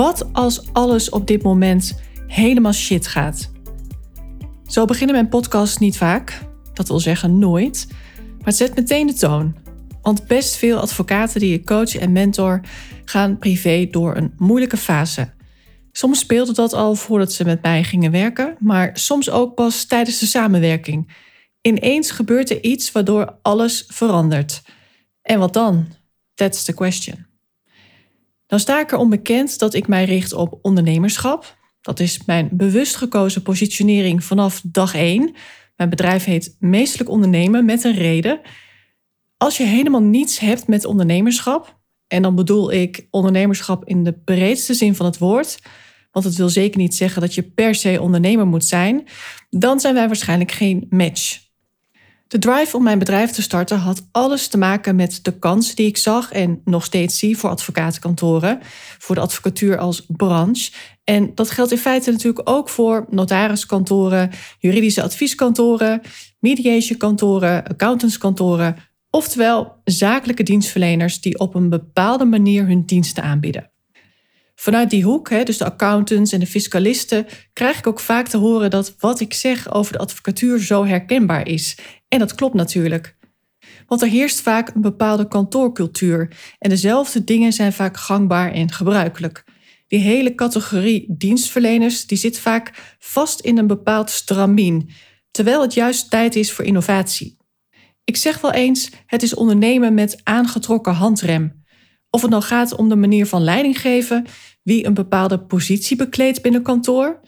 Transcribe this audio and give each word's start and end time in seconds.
Wat 0.00 0.32
als 0.32 0.72
alles 0.72 1.08
op 1.08 1.26
dit 1.26 1.42
moment 1.42 2.00
helemaal 2.26 2.72
shit 2.72 3.06
gaat? 3.06 3.50
Zo 4.66 4.84
beginnen 4.84 5.14
mijn 5.14 5.28
podcasts 5.28 5.78
niet 5.78 5.96
vaak, 5.96 6.38
dat 6.72 6.88
wil 6.88 7.00
zeggen 7.00 7.38
nooit, 7.38 7.86
maar 8.38 8.46
het 8.46 8.56
zet 8.56 8.76
meteen 8.76 9.06
de 9.06 9.12
toon. 9.12 9.56
Want 10.02 10.26
best 10.26 10.56
veel 10.56 10.78
advocaten 10.78 11.40
die 11.40 11.54
ik 11.54 11.66
coach 11.66 11.96
en 11.96 12.12
mentor 12.12 12.60
gaan 13.04 13.38
privé 13.38 13.88
door 13.90 14.16
een 14.16 14.32
moeilijke 14.36 14.76
fase. 14.76 15.32
Soms 15.92 16.18
speelde 16.18 16.52
dat 16.52 16.72
al 16.72 16.94
voordat 16.94 17.32
ze 17.32 17.44
met 17.44 17.62
mij 17.62 17.84
gingen 17.84 18.10
werken, 18.10 18.56
maar 18.58 18.90
soms 18.92 19.30
ook 19.30 19.54
pas 19.54 19.84
tijdens 19.84 20.18
de 20.18 20.26
samenwerking. 20.26 21.12
Ineens 21.60 22.10
gebeurt 22.10 22.50
er 22.50 22.62
iets 22.62 22.92
waardoor 22.92 23.38
alles 23.42 23.84
verandert. 23.88 24.62
En 25.22 25.38
wat 25.38 25.52
dan? 25.52 25.86
That's 26.34 26.64
the 26.64 26.74
question. 26.74 27.29
Dan 28.50 28.60
sta 28.60 28.80
ik 28.80 28.92
er 28.92 28.98
onbekend 28.98 29.58
dat 29.58 29.74
ik 29.74 29.88
mij 29.88 30.04
richt 30.04 30.32
op 30.32 30.58
ondernemerschap. 30.62 31.56
Dat 31.80 32.00
is 32.00 32.24
mijn 32.26 32.48
bewust 32.52 32.96
gekozen 32.96 33.42
positionering 33.42 34.24
vanaf 34.24 34.62
dag 34.64 34.94
1. 34.94 35.34
Mijn 35.76 35.90
bedrijf 35.90 36.24
heet 36.24 36.56
Meestelijk 36.58 37.10
Ondernemen 37.10 37.64
met 37.64 37.84
een 37.84 37.94
reden. 37.94 38.40
Als 39.36 39.56
je 39.56 39.64
helemaal 39.64 40.02
niets 40.02 40.38
hebt 40.38 40.66
met 40.66 40.84
ondernemerschap, 40.84 41.78
en 42.06 42.22
dan 42.22 42.34
bedoel 42.34 42.72
ik 42.72 43.06
ondernemerschap 43.10 43.84
in 43.84 44.04
de 44.04 44.12
breedste 44.12 44.74
zin 44.74 44.94
van 44.94 45.06
het 45.06 45.18
woord, 45.18 45.58
want 46.10 46.24
het 46.24 46.36
wil 46.36 46.48
zeker 46.48 46.80
niet 46.80 46.94
zeggen 46.94 47.20
dat 47.20 47.34
je 47.34 47.42
per 47.42 47.74
se 47.74 48.00
ondernemer 48.00 48.46
moet 48.46 48.64
zijn, 48.64 49.04
dan 49.50 49.80
zijn 49.80 49.94
wij 49.94 50.06
waarschijnlijk 50.06 50.52
geen 50.52 50.86
match. 50.88 51.49
De 52.30 52.38
drive 52.38 52.76
om 52.76 52.82
mijn 52.82 52.98
bedrijf 52.98 53.30
te 53.30 53.42
starten 53.42 53.78
had 53.78 54.08
alles 54.12 54.48
te 54.48 54.58
maken 54.58 54.96
met 54.96 55.18
de 55.22 55.38
kans 55.38 55.74
die 55.74 55.86
ik 55.86 55.96
zag 55.96 56.32
en 56.32 56.60
nog 56.64 56.84
steeds 56.84 57.18
zie 57.18 57.36
voor 57.36 57.50
advocatenkantoren, 57.50 58.58
voor 58.98 59.14
de 59.14 59.20
advocatuur 59.20 59.78
als 59.78 60.04
branche. 60.08 60.72
En 61.04 61.34
dat 61.34 61.50
geldt 61.50 61.72
in 61.72 61.78
feite 61.78 62.10
natuurlijk 62.10 62.48
ook 62.48 62.68
voor 62.68 63.06
notariskantoren, 63.08 64.30
juridische 64.58 65.02
advieskantoren, 65.02 66.00
mediationkantoren, 66.38 67.64
accountantskantoren, 67.64 68.76
oftewel 69.10 69.80
zakelijke 69.84 70.42
dienstverleners 70.42 71.20
die 71.20 71.38
op 71.38 71.54
een 71.54 71.68
bepaalde 71.68 72.24
manier 72.24 72.66
hun 72.66 72.86
diensten 72.86 73.22
aanbieden. 73.22 73.69
Vanuit 74.60 74.90
die 74.90 75.04
hoek, 75.04 75.46
dus 75.46 75.58
de 75.58 75.64
accountants 75.64 76.32
en 76.32 76.40
de 76.40 76.46
fiscalisten, 76.46 77.26
krijg 77.52 77.78
ik 77.78 77.86
ook 77.86 78.00
vaak 78.00 78.28
te 78.28 78.36
horen 78.36 78.70
dat 78.70 78.94
wat 78.98 79.20
ik 79.20 79.34
zeg 79.34 79.72
over 79.72 79.92
de 79.92 79.98
advocatuur 79.98 80.58
zo 80.58 80.84
herkenbaar 80.84 81.46
is. 81.46 81.78
En 82.08 82.18
dat 82.18 82.34
klopt 82.34 82.54
natuurlijk. 82.54 83.16
Want 83.86 84.02
er 84.02 84.08
heerst 84.08 84.40
vaak 84.40 84.74
een 84.74 84.80
bepaalde 84.80 85.28
kantoorcultuur 85.28 86.36
en 86.58 86.70
dezelfde 86.70 87.24
dingen 87.24 87.52
zijn 87.52 87.72
vaak 87.72 87.96
gangbaar 87.96 88.52
en 88.52 88.72
gebruikelijk. 88.72 89.44
Die 89.88 90.00
hele 90.00 90.34
categorie 90.34 91.04
dienstverleners 91.08 92.06
die 92.06 92.18
zit 92.18 92.38
vaak 92.38 92.96
vast 92.98 93.40
in 93.40 93.58
een 93.58 93.66
bepaald 93.66 94.10
stramien, 94.10 94.90
terwijl 95.30 95.62
het 95.62 95.74
juist 95.74 96.10
tijd 96.10 96.36
is 96.36 96.52
voor 96.52 96.64
innovatie. 96.64 97.36
Ik 98.04 98.16
zeg 98.16 98.40
wel 98.40 98.52
eens, 98.52 98.90
het 99.06 99.22
is 99.22 99.34
ondernemen 99.34 99.94
met 99.94 100.20
aangetrokken 100.22 100.94
handrem. 100.94 101.59
Of 102.10 102.22
het 102.22 102.30
nou 102.30 102.42
gaat 102.42 102.74
om 102.74 102.88
de 102.88 102.96
manier 102.96 103.26
van 103.26 103.42
leiding 103.42 103.80
geven, 103.80 104.26
wie 104.62 104.86
een 104.86 104.94
bepaalde 104.94 105.38
positie 105.38 105.96
bekleedt 105.96 106.42
binnen 106.42 106.62
kantoor. 106.62 107.20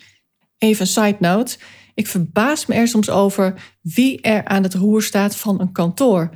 Even 0.58 0.80
een 0.80 0.86
side 0.86 1.16
note. 1.18 1.58
Ik 1.94 2.06
verbaas 2.06 2.66
me 2.66 2.74
er 2.74 2.88
soms 2.88 3.10
over 3.10 3.74
wie 3.82 4.20
er 4.20 4.44
aan 4.44 4.62
het 4.62 4.74
roer 4.74 5.02
staat 5.02 5.36
van 5.36 5.60
een 5.60 5.72
kantoor. 5.72 6.30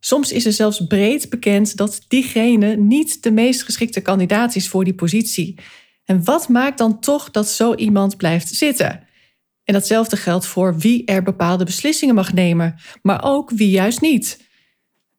Soms 0.00 0.32
is 0.32 0.46
er 0.46 0.52
zelfs 0.52 0.86
breed 0.86 1.28
bekend 1.30 1.76
dat 1.76 2.04
diegene 2.08 2.76
niet 2.76 3.22
de 3.22 3.30
meest 3.30 3.62
geschikte 3.62 4.00
kandidaat 4.00 4.54
is 4.54 4.68
voor 4.68 4.84
die 4.84 4.94
positie. 4.94 5.58
En 6.04 6.24
wat 6.24 6.48
maakt 6.48 6.78
dan 6.78 7.00
toch 7.00 7.30
dat 7.30 7.48
zo 7.48 7.74
iemand 7.74 8.16
blijft 8.16 8.48
zitten? 8.48 9.06
En 9.64 9.74
datzelfde 9.74 10.16
geldt 10.16 10.46
voor 10.46 10.78
wie 10.78 11.04
er 11.04 11.22
bepaalde 11.22 11.64
beslissingen 11.64 12.14
mag 12.14 12.32
nemen, 12.32 12.74
maar 13.02 13.24
ook 13.24 13.50
wie 13.50 13.70
juist 13.70 14.00
niet. 14.00 14.47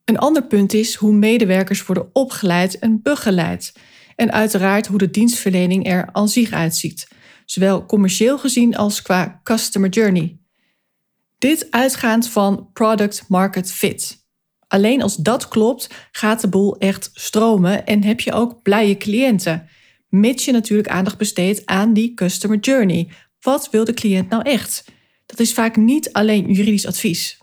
Een 0.10 0.18
ander 0.18 0.44
punt 0.44 0.74
is 0.74 0.96
hoe 0.96 1.14
medewerkers 1.14 1.86
worden 1.86 2.10
opgeleid 2.14 2.80
en 2.80 3.02
begeleid. 3.02 3.74
En 4.16 4.32
uiteraard 4.32 4.88
hoe 4.88 4.98
de 4.98 5.10
dienstverlening 5.10 5.88
er 5.88 6.10
aan 6.12 6.30
zich 6.30 6.52
uitziet, 6.52 7.08
zowel 7.46 7.86
commercieel 7.86 8.38
gezien 8.38 8.76
als 8.76 9.02
qua 9.02 9.40
customer 9.44 9.90
journey. 9.90 10.40
Dit 11.38 11.68
uitgaand 11.70 12.28
van 12.28 12.70
product 12.74 13.26
market 13.28 13.72
fit. 13.72 14.28
Alleen 14.68 15.02
als 15.02 15.16
dat 15.16 15.48
klopt, 15.48 15.90
gaat 16.12 16.42
de 16.42 16.50
boel 16.50 16.78
echt 16.78 17.10
stromen 17.14 17.86
en 17.86 18.04
heb 18.04 18.20
je 18.20 18.32
ook 18.32 18.62
blije 18.62 18.98
cliënten. 18.98 19.70
Mits 20.08 20.46
je 20.46 20.52
natuurlijk 20.52 20.90
aandacht 20.90 21.18
besteedt 21.18 21.66
aan 21.66 21.94
die 21.94 22.14
customer 22.14 22.60
journey. 22.60 23.10
Wat 23.40 23.70
wil 23.70 23.86
de 23.86 23.94
cliënt 23.94 24.30
nou 24.30 24.44
echt? 24.44 24.86
Dat 25.26 25.40
is 25.40 25.54
vaak 25.54 25.76
niet 25.76 26.14
alleen 26.14 26.54
juridisch 26.54 26.88
advies. 26.88 27.39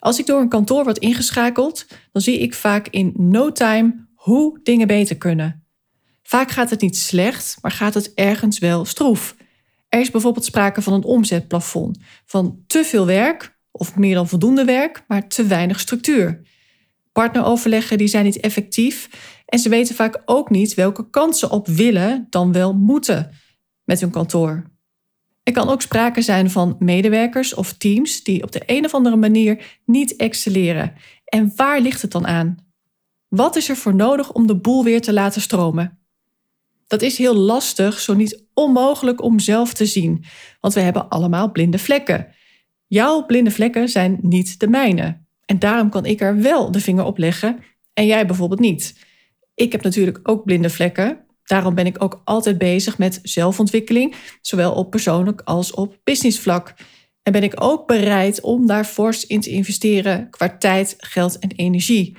Als 0.00 0.18
ik 0.18 0.26
door 0.26 0.40
een 0.40 0.48
kantoor 0.48 0.84
word 0.84 0.98
ingeschakeld, 0.98 1.86
dan 2.12 2.22
zie 2.22 2.38
ik 2.38 2.54
vaak 2.54 2.88
in 2.88 3.12
no 3.16 3.52
time 3.52 4.06
hoe 4.14 4.60
dingen 4.62 4.86
beter 4.86 5.16
kunnen. 5.16 5.64
Vaak 6.22 6.50
gaat 6.50 6.70
het 6.70 6.80
niet 6.80 6.96
slecht, 6.96 7.58
maar 7.60 7.70
gaat 7.70 7.94
het 7.94 8.14
ergens 8.14 8.58
wel 8.58 8.84
stroef. 8.84 9.36
Er 9.88 10.00
is 10.00 10.10
bijvoorbeeld 10.10 10.44
sprake 10.44 10.82
van 10.82 10.92
een 10.92 11.04
omzetplafond, 11.04 11.98
van 12.26 12.62
te 12.66 12.84
veel 12.84 13.06
werk 13.06 13.58
of 13.70 13.96
meer 13.96 14.14
dan 14.14 14.28
voldoende 14.28 14.64
werk, 14.64 15.04
maar 15.08 15.28
te 15.28 15.46
weinig 15.46 15.80
structuur. 15.80 16.40
Partneroverleggen 17.12 17.98
die 17.98 18.08
zijn 18.08 18.24
niet 18.24 18.40
effectief 18.40 19.08
en 19.46 19.58
ze 19.58 19.68
weten 19.68 19.94
vaak 19.94 20.22
ook 20.24 20.50
niet 20.50 20.74
welke 20.74 21.10
kansen 21.10 21.50
op 21.50 21.66
willen 21.66 22.26
dan 22.30 22.52
wel 22.52 22.74
moeten 22.74 23.30
met 23.84 24.00
hun 24.00 24.10
kantoor. 24.10 24.69
Er 25.42 25.52
kan 25.52 25.68
ook 25.68 25.82
sprake 25.82 26.22
zijn 26.22 26.50
van 26.50 26.76
medewerkers 26.78 27.54
of 27.54 27.72
teams 27.72 28.22
die 28.22 28.42
op 28.42 28.52
de 28.52 28.62
een 28.66 28.84
of 28.84 28.94
andere 28.94 29.16
manier 29.16 29.78
niet 29.84 30.16
excelleren. 30.16 30.92
En 31.24 31.52
waar 31.56 31.80
ligt 31.80 32.02
het 32.02 32.10
dan 32.10 32.26
aan? 32.26 32.56
Wat 33.28 33.56
is 33.56 33.68
er 33.68 33.76
voor 33.76 33.94
nodig 33.94 34.32
om 34.32 34.46
de 34.46 34.56
boel 34.56 34.84
weer 34.84 35.00
te 35.00 35.12
laten 35.12 35.40
stromen? 35.40 35.98
Dat 36.86 37.02
is 37.02 37.18
heel 37.18 37.34
lastig, 37.34 38.00
zo 38.00 38.14
niet 38.14 38.44
onmogelijk 38.54 39.22
om 39.22 39.38
zelf 39.38 39.74
te 39.74 39.86
zien, 39.86 40.24
want 40.60 40.74
we 40.74 40.80
hebben 40.80 41.08
allemaal 41.08 41.50
blinde 41.50 41.78
vlekken. 41.78 42.34
Jouw 42.86 43.26
blinde 43.26 43.50
vlekken 43.50 43.88
zijn 43.88 44.18
niet 44.22 44.60
de 44.60 44.68
mijne. 44.68 45.20
En 45.44 45.58
daarom 45.58 45.90
kan 45.90 46.06
ik 46.06 46.20
er 46.20 46.40
wel 46.40 46.70
de 46.70 46.80
vinger 46.80 47.04
op 47.04 47.18
leggen 47.18 47.58
en 47.92 48.06
jij 48.06 48.26
bijvoorbeeld 48.26 48.60
niet. 48.60 49.06
Ik 49.54 49.72
heb 49.72 49.82
natuurlijk 49.82 50.20
ook 50.22 50.44
blinde 50.44 50.70
vlekken. 50.70 51.24
Daarom 51.50 51.74
ben 51.74 51.86
ik 51.86 52.02
ook 52.02 52.20
altijd 52.24 52.58
bezig 52.58 52.98
met 52.98 53.20
zelfontwikkeling, 53.22 54.14
zowel 54.40 54.72
op 54.72 54.90
persoonlijk 54.90 55.40
als 55.44 55.72
op 55.72 55.98
businessvlak. 56.04 56.74
En 57.22 57.32
ben 57.32 57.42
ik 57.42 57.62
ook 57.62 57.86
bereid 57.86 58.40
om 58.40 58.66
daar 58.66 58.84
fors 58.84 59.26
in 59.26 59.40
te 59.40 59.50
investeren 59.50 60.30
qua 60.30 60.56
tijd, 60.56 60.94
geld 60.98 61.38
en 61.38 61.50
energie. 61.50 62.16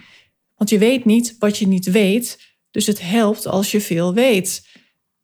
Want 0.55 0.69
je 0.69 0.77
weet 0.77 1.05
niet 1.05 1.35
wat 1.39 1.57
je 1.57 1.67
niet 1.67 1.91
weet, 1.91 2.55
dus 2.71 2.85
het 2.85 3.01
helpt 3.01 3.47
als 3.47 3.71
je 3.71 3.81
veel 3.81 4.13
weet. 4.13 4.67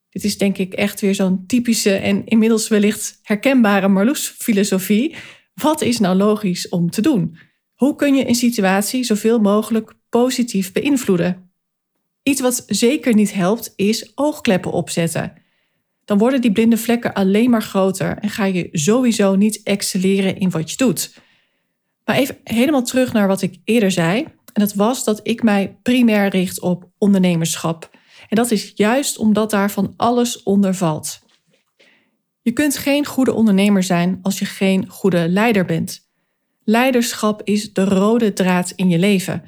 Dit 0.10 0.24
is 0.24 0.38
denk 0.38 0.57
ik 0.57 0.74
echt 0.74 1.01
weer 1.01 1.15
zo'n 1.15 1.45
typische 1.45 1.95
en 1.95 2.25
inmiddels 2.25 2.68
wellicht 2.68 3.19
herkenbare 3.24 3.88
Marloes-filosofie. 3.88 5.15
Wat 5.53 5.81
is 5.81 6.00
nou 6.00 6.15
logisch 6.15 6.69
om 6.69 6.89
te 6.89 7.01
doen? 7.01 7.38
Hoe 7.74 7.95
kun 7.95 8.15
je 8.15 8.27
een 8.27 8.36
situatie 8.36 9.03
zoveel 9.03 9.39
mogelijk 9.39 9.94
positief 10.10 10.71
beïnvloeden? 10.71 11.47
Iets 12.27 12.41
wat 12.41 12.63
zeker 12.68 13.13
niet 13.13 13.33
helpt 13.33 13.74
is 13.75 14.12
oogkleppen 14.15 14.71
opzetten. 14.71 15.33
Dan 16.06 16.18
worden 16.18 16.41
die 16.41 16.51
blinde 16.51 16.77
vlekken 16.77 17.13
alleen 17.13 17.50
maar 17.50 17.62
groter 17.63 18.18
en 18.18 18.29
ga 18.29 18.45
je 18.45 18.69
sowieso 18.71 19.35
niet 19.35 19.63
excelleren 19.63 20.38
in 20.38 20.50
wat 20.50 20.71
je 20.71 20.77
doet. 20.77 21.19
Maar 22.06 22.15
even 22.15 22.38
helemaal 22.44 22.83
terug 22.83 23.13
naar 23.13 23.27
wat 23.27 23.41
ik 23.41 23.59
eerder 23.63 23.91
zei. 23.91 24.24
En 24.24 24.62
dat 24.62 24.74
was 24.74 25.03
dat 25.03 25.19
ik 25.24 25.44
mij 25.44 25.77
primair 25.81 26.29
richt 26.29 26.62
op 26.62 26.89
ondernemerschap. 26.97 27.89
En 28.29 28.35
dat 28.35 28.51
is 28.51 28.71
juist 28.75 29.18
omdat 29.18 29.50
daar 29.50 29.71
van 29.71 29.94
alles 29.97 30.44
onder 30.44 30.75
valt. 30.75 31.19
Je 32.41 32.51
kunt 32.51 32.77
geen 32.77 33.06
goede 33.06 33.33
ondernemer 33.33 33.83
zijn 33.83 34.19
als 34.21 34.39
je 34.39 34.45
geen 34.45 34.89
goede 34.89 35.29
leider 35.29 35.65
bent. 35.65 36.09
Leiderschap 36.63 37.41
is 37.44 37.74
de 37.74 37.83
rode 37.83 38.33
draad 38.33 38.74
in 38.75 38.89
je 38.89 38.97
leven, 39.00 39.44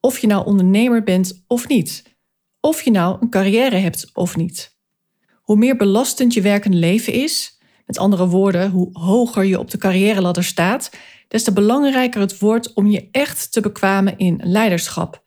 of 0.00 0.18
je 0.18 0.26
nou 0.26 0.46
ondernemer 0.46 1.02
bent 1.02 1.44
of 1.46 1.68
niet. 1.68 2.08
Of 2.60 2.82
je 2.82 2.90
nou 2.90 3.16
een 3.20 3.30
carrière 3.30 3.76
hebt 3.76 4.10
of 4.12 4.36
niet. 4.36 4.78
Hoe 5.42 5.56
meer 5.56 5.76
belastend 5.76 6.34
je 6.34 6.40
werkende 6.40 6.76
leven 6.76 7.12
is, 7.12 7.58
met 7.86 7.98
andere 7.98 8.26
woorden, 8.26 8.70
hoe 8.70 8.88
hoger 8.92 9.44
je 9.44 9.58
op 9.58 9.70
de 9.70 9.78
carrière 9.78 10.42
staat, 10.42 10.90
des 11.28 11.44
te 11.44 11.52
belangrijker 11.52 12.20
het 12.20 12.38
wordt 12.38 12.72
om 12.72 12.86
je 12.86 13.08
echt 13.10 13.52
te 13.52 13.60
bekwamen 13.60 14.18
in 14.18 14.40
leiderschap. 14.44 15.22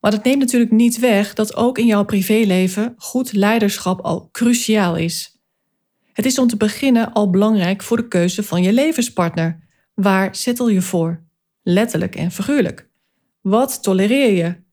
Maar 0.00 0.10
dat 0.10 0.24
neemt 0.24 0.38
natuurlijk 0.38 0.70
niet 0.70 0.98
weg 0.98 1.34
dat 1.34 1.56
ook 1.56 1.78
in 1.78 1.86
jouw 1.86 2.04
privéleven 2.04 2.94
goed 2.96 3.32
leiderschap 3.32 4.00
al 4.00 4.28
cruciaal 4.32 4.96
is. 4.96 5.38
Het 6.12 6.26
is 6.26 6.38
om 6.38 6.46
te 6.48 6.56
beginnen 6.56 7.12
al 7.12 7.30
belangrijk 7.30 7.82
voor 7.82 7.96
de 7.96 8.08
keuze 8.08 8.42
van 8.42 8.62
je 8.62 8.72
levenspartner. 8.72 9.68
Waar 9.94 10.36
zettel 10.36 10.68
je 10.68 10.82
voor? 10.82 11.22
Letterlijk 11.62 12.16
en 12.16 12.30
figuurlijk. 12.30 12.88
Wat 13.40 13.82
tolereer 13.82 14.36
je? 14.36 14.63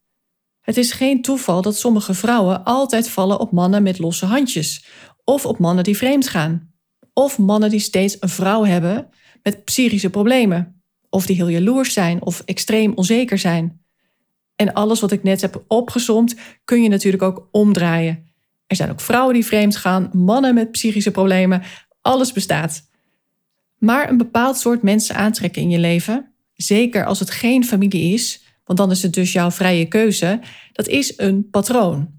Het 0.72 0.80
is 0.80 0.92
geen 0.92 1.22
toeval 1.22 1.62
dat 1.62 1.78
sommige 1.78 2.14
vrouwen 2.14 2.64
altijd 2.64 3.10
vallen 3.10 3.40
op 3.40 3.52
mannen 3.52 3.84
met 3.84 4.00
losse 4.00 4.26
handjes, 4.26 4.86
of 5.24 5.46
op 5.46 5.60
mannen 5.60 5.84
die 5.84 5.98
vreemd 5.98 6.28
gaan, 6.28 6.74
of 7.14 7.38
mannen 7.38 7.70
die 7.70 7.80
steeds 7.80 8.18
een 8.20 8.30
vrouw 8.30 8.64
hebben 8.64 9.10
met 9.44 9.64
psychische 9.64 10.10
problemen, 10.10 10.82
of 11.10 11.26
die 11.26 11.36
heel 11.36 11.48
jaloers 11.48 11.94
zijn 11.94 12.22
of 12.22 12.42
extreem 12.46 12.94
onzeker 12.96 13.38
zijn. 13.38 13.82
En 14.56 14.74
alles 14.74 15.00
wat 15.00 15.12
ik 15.12 15.24
net 15.24 15.42
heb 15.42 15.64
opgezomd 15.68 16.36
kun 16.66 16.84
je 16.84 16.90
natuurlijk 16.90 17.24
ook 17.24 17.48
omdraaien. 17.52 18.32
Er 18.68 18.76
zijn 18.76 18.92
ook 18.92 19.02
vrouwen 19.02 19.34
die 19.34 19.46
vreemd 19.46 19.76
gaan, 19.76 20.10
mannen 20.14 20.54
met 20.54 20.72
psychische 20.72 21.12
problemen, 21.12 21.62
alles 22.02 22.32
bestaat. 22.32 22.90
Maar 23.78 24.10
een 24.10 24.18
bepaald 24.18 24.58
soort 24.58 24.82
mensen 24.82 25.16
aantrekken 25.16 25.62
in 25.62 25.70
je 25.70 25.80
leven, 25.80 26.34
zeker 26.54 27.06
als 27.06 27.20
het 27.20 27.32
geen 27.32 27.66
familie 27.66 28.14
is, 28.14 28.50
want 28.72 28.84
dan 28.84 28.98
is 28.98 29.04
het 29.04 29.14
dus 29.14 29.32
jouw 29.32 29.52
vrije 29.52 29.86
keuze, 29.86 30.40
dat 30.72 30.88
is 30.88 31.14
een 31.18 31.50
patroon. 31.50 32.10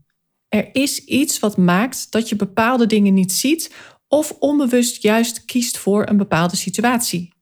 Er 0.48 0.68
is 0.72 1.04
iets 1.04 1.38
wat 1.38 1.56
maakt 1.56 2.10
dat 2.10 2.28
je 2.28 2.36
bepaalde 2.36 2.86
dingen 2.86 3.14
niet 3.14 3.32
ziet 3.32 3.74
of 4.08 4.36
onbewust 4.38 5.02
juist 5.02 5.44
kiest 5.44 5.78
voor 5.78 6.08
een 6.08 6.16
bepaalde 6.16 6.56
situatie. 6.56 7.32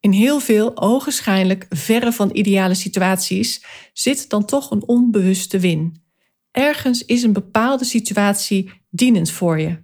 In 0.00 0.10
heel 0.10 0.40
veel 0.40 0.76
ogenschijnlijk 0.80 1.66
verre 1.68 2.12
van 2.12 2.30
ideale 2.32 2.74
situaties 2.74 3.64
zit 3.92 4.28
dan 4.28 4.44
toch 4.44 4.70
een 4.70 4.86
onbewuste 4.86 5.58
win. 5.58 6.02
Ergens 6.50 7.04
is 7.04 7.22
een 7.22 7.32
bepaalde 7.32 7.84
situatie 7.84 8.70
dienend 8.90 9.30
voor 9.30 9.60
je. 9.60 9.82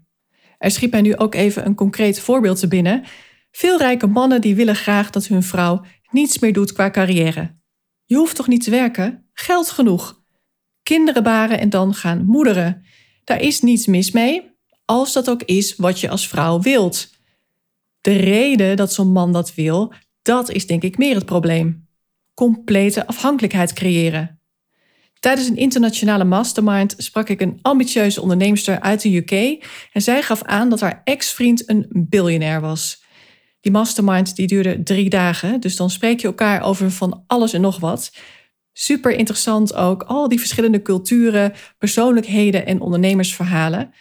Er 0.58 0.70
schiet 0.70 0.90
mij 0.90 1.00
nu 1.00 1.16
ook 1.16 1.34
even 1.34 1.66
een 1.66 1.74
concreet 1.74 2.20
voorbeeld 2.20 2.58
te 2.60 2.68
binnen. 2.68 3.04
Veel 3.50 3.78
rijke 3.78 4.06
mannen 4.06 4.40
die 4.40 4.54
willen 4.54 4.76
graag 4.76 5.10
dat 5.10 5.26
hun 5.26 5.42
vrouw 5.42 5.84
niets 6.10 6.38
meer 6.38 6.52
doet 6.52 6.72
qua 6.72 6.90
carrière. 6.90 7.58
Je 8.10 8.16
hoeft 8.16 8.36
toch 8.36 8.48
niet 8.48 8.64
te 8.64 8.70
werken? 8.70 9.24
Geld 9.32 9.70
genoeg. 9.70 10.22
Kinderen 10.82 11.22
baren 11.22 11.60
en 11.60 11.70
dan 11.70 11.94
gaan 11.94 12.24
moederen. 12.24 12.84
Daar 13.24 13.40
is 13.40 13.60
niets 13.60 13.86
mis 13.86 14.10
mee, 14.10 14.56
als 14.84 15.12
dat 15.12 15.30
ook 15.30 15.42
is 15.42 15.76
wat 15.76 16.00
je 16.00 16.08
als 16.08 16.28
vrouw 16.28 16.60
wilt. 16.60 17.10
De 18.00 18.12
reden 18.12 18.76
dat 18.76 18.92
zo'n 18.92 19.12
man 19.12 19.32
dat 19.32 19.54
wil, 19.54 19.92
dat 20.22 20.50
is 20.50 20.66
denk 20.66 20.82
ik 20.82 20.98
meer 20.98 21.14
het 21.14 21.24
probleem. 21.24 21.88
Complete 22.34 23.06
afhankelijkheid 23.06 23.72
creëren. 23.72 24.40
Tijdens 25.20 25.48
een 25.48 25.56
internationale 25.56 26.24
mastermind 26.24 26.94
sprak 26.96 27.28
ik 27.28 27.40
een 27.40 27.58
ambitieuze 27.62 28.22
onderneemster 28.22 28.80
uit 28.80 29.02
de 29.02 29.16
UK 29.16 29.64
en 29.92 30.02
zij 30.02 30.22
gaf 30.22 30.42
aan 30.42 30.68
dat 30.68 30.80
haar 30.80 31.00
ex-vriend 31.04 31.68
een 31.68 31.86
biljonair 31.90 32.60
was. 32.60 32.99
Die 33.60 33.72
mastermind 33.72 34.36
die 34.36 34.46
duurde 34.46 34.82
drie 34.82 35.10
dagen, 35.10 35.60
dus 35.60 35.76
dan 35.76 35.90
spreek 35.90 36.20
je 36.20 36.26
elkaar 36.26 36.62
over 36.62 36.90
van 36.90 37.24
alles 37.26 37.52
en 37.52 37.60
nog 37.60 37.80
wat. 37.80 38.12
Super 38.72 39.12
interessant 39.12 39.74
ook, 39.74 40.02
al 40.02 40.28
die 40.28 40.38
verschillende 40.38 40.82
culturen, 40.82 41.52
persoonlijkheden 41.78 42.66
en 42.66 42.80
ondernemersverhalen. 42.80 43.92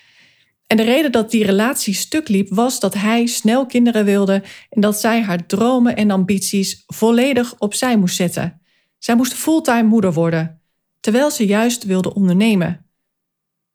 En 0.67 0.77
de 0.77 0.83
reden 0.83 1.11
dat 1.11 1.31
die 1.31 1.45
relatie 1.45 1.93
stuk 1.93 2.27
liep 2.27 2.49
was 2.49 2.79
dat 2.79 2.93
hij 2.93 3.25
snel 3.25 3.65
kinderen 3.65 4.05
wilde 4.05 4.43
en 4.69 4.81
dat 4.81 4.99
zij 4.99 5.21
haar 5.21 5.45
dromen 5.45 5.95
en 5.95 6.11
ambities 6.11 6.83
volledig 6.87 7.55
opzij 7.57 7.97
moest 7.97 8.15
zetten. 8.15 8.61
Zij 8.97 9.15
moest 9.15 9.33
fulltime 9.33 9.83
moeder 9.83 10.13
worden, 10.13 10.61
terwijl 10.99 11.31
ze 11.31 11.45
juist 11.45 11.83
wilde 11.83 12.13
ondernemen. 12.13 12.85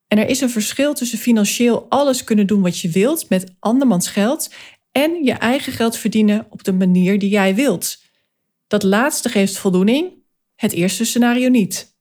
En 0.09 0.19
er 0.19 0.29
is 0.29 0.41
een 0.41 0.51
verschil 0.51 0.95
tussen 0.95 1.19
financieel 1.19 1.87
alles 1.89 2.25
kunnen 2.25 2.47
doen 2.47 2.63
wat 2.63 2.79
je 2.79 2.89
wilt 2.89 3.29
met 3.29 3.55
andermans 3.59 4.09
geld 4.09 4.51
en 4.95 5.25
je 5.25 5.33
eigen 5.33 5.73
geld 5.73 5.97
verdienen 5.97 6.47
op 6.51 6.65
de 6.65 6.73
manier 6.73 7.19
die 7.19 7.29
jij 7.29 7.55
wilt. 7.55 8.03
Dat 8.67 8.83
laatste 8.83 9.29
geeft 9.29 9.59
voldoening, 9.59 10.13
het 10.57 10.73
eerste 10.73 11.05
scenario 11.05 11.49
niet. 11.49 11.97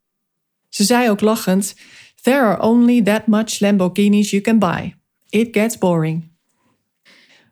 Ze 0.70 0.84
zei 0.84 1.10
ook 1.10 1.22
lachend: 1.22 1.76
There 2.22 2.42
are 2.42 2.62
only 2.62 3.02
that 3.02 3.28
much 3.28 3.60
Lamborghinis 3.60 4.30
you 4.30 4.42
can 4.42 4.60
buy. 4.60 4.96
It 5.30 5.48
gets 5.52 5.78
boring. 5.78 6.32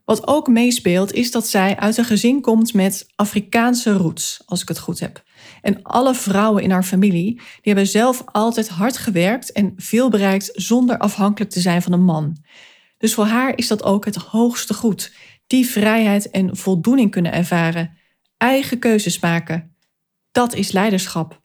Wat 0.06 0.28
ook 0.28 0.48
meespeelt 0.48 1.14
is 1.14 1.32
dat 1.32 1.48
zij 1.48 1.78
uit 1.78 1.98
een 1.98 2.06
gezin 2.06 2.42
komt 2.42 2.74
met 2.74 3.08
Afrikaanse 3.16 3.94
roots, 3.94 4.42
als 4.46 4.62
ik 4.62 4.68
het 4.68 4.80
goed 4.80 5.00
heb. 5.00 5.24
En 5.62 5.84
alle 5.84 6.16
vrouwen 6.16 6.64
in 6.64 6.72
haar 6.72 6.84
familie 6.84 7.34
die 7.36 7.44
hebben 7.62 7.88
zelf 7.88 8.24
altijd 8.26 8.68
hard 8.70 8.98
gewerkt 8.98 9.52
en 9.52 9.74
veel 9.78 10.10
bereikt 10.10 10.50
zonder 10.54 10.98
afhankelijk 10.98 11.52
te 11.52 11.60
zijn 11.60 11.82
van 11.82 11.92
een 11.92 12.04
man. 12.04 12.38
Dus 13.02 13.14
voor 13.14 13.26
haar 13.26 13.58
is 13.58 13.68
dat 13.68 13.84
ook 13.84 14.06
het 14.06 14.16
hoogste 14.16 14.74
goed 14.74 15.14
die 15.48 15.66
vrijheid 15.66 16.30
en 16.30 16.58
voldoening 16.58 17.12
kunnen 17.12 17.34
ervaren, 17.34 17.98
eigen 18.38 18.80
keuzes 18.80 19.20
maken. 19.20 19.76
Dat 20.32 20.54
is 20.54 20.72
leiderschap. 20.72 21.42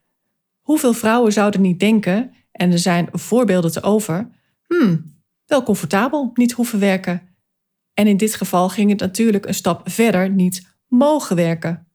Hoeveel 0.61 0.93
vrouwen 0.93 1.33
zouden 1.33 1.61
niet 1.61 1.81
denken, 1.81 2.35
en 2.53 2.73
er 2.73 2.79
zijn 2.79 3.09
voorbeelden 3.13 3.73
te 3.73 3.83
over, 3.83 4.29
hmm, 4.67 5.15
wel 5.47 5.63
comfortabel 5.63 6.31
niet 6.35 6.53
hoeven 6.53 6.79
werken. 6.79 7.37
En 7.95 8.07
in 8.07 8.17
dit 8.17 8.35
geval 8.35 8.69
ging 8.69 8.91
het 8.91 9.01
natuurlijk 9.01 9.47
een 9.47 9.55
stap 9.55 9.91
verder 9.91 10.31
niet 10.31 10.77
mogen 10.89 11.37
werken. 11.37 11.89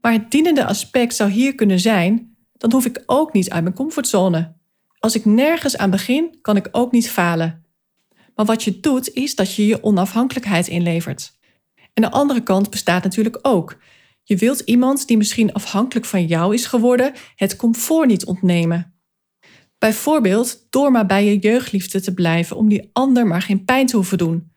Maar 0.00 0.12
het 0.12 0.30
dienende 0.30 0.66
aspect 0.66 1.14
zou 1.14 1.30
hier 1.30 1.54
kunnen 1.54 1.80
zijn, 1.80 2.36
dan 2.52 2.72
hoef 2.72 2.84
ik 2.84 3.02
ook 3.06 3.32
niet 3.32 3.50
uit 3.50 3.62
mijn 3.62 3.74
comfortzone. 3.74 4.56
Als 4.98 5.14
ik 5.14 5.24
nergens 5.24 5.76
aan 5.76 5.90
begin, 5.90 6.38
kan 6.40 6.56
ik 6.56 6.68
ook 6.72 6.92
niet 6.92 7.10
falen. 7.10 7.66
Maar 8.38 8.46
wat 8.46 8.64
je 8.64 8.80
doet, 8.80 9.12
is 9.12 9.34
dat 9.34 9.54
je 9.54 9.66
je 9.66 9.82
onafhankelijkheid 9.82 10.68
inlevert. 10.68 11.38
En 11.94 12.02
de 12.02 12.10
andere 12.10 12.42
kant 12.42 12.70
bestaat 12.70 13.02
natuurlijk 13.02 13.38
ook. 13.42 13.76
Je 14.22 14.36
wilt 14.36 14.60
iemand 14.60 15.06
die 15.06 15.16
misschien 15.16 15.52
afhankelijk 15.52 16.06
van 16.06 16.26
jou 16.26 16.54
is 16.54 16.66
geworden, 16.66 17.12
het 17.34 17.56
comfort 17.56 18.08
niet 18.08 18.24
ontnemen. 18.24 18.98
Bijvoorbeeld 19.78 20.66
door 20.70 20.90
maar 20.90 21.06
bij 21.06 21.24
je 21.24 21.38
jeugdliefde 21.38 22.00
te 22.00 22.14
blijven 22.14 22.56
om 22.56 22.68
die 22.68 22.90
ander 22.92 23.26
maar 23.26 23.42
geen 23.42 23.64
pijn 23.64 23.86
te 23.86 23.96
hoeven 23.96 24.18
doen. 24.18 24.52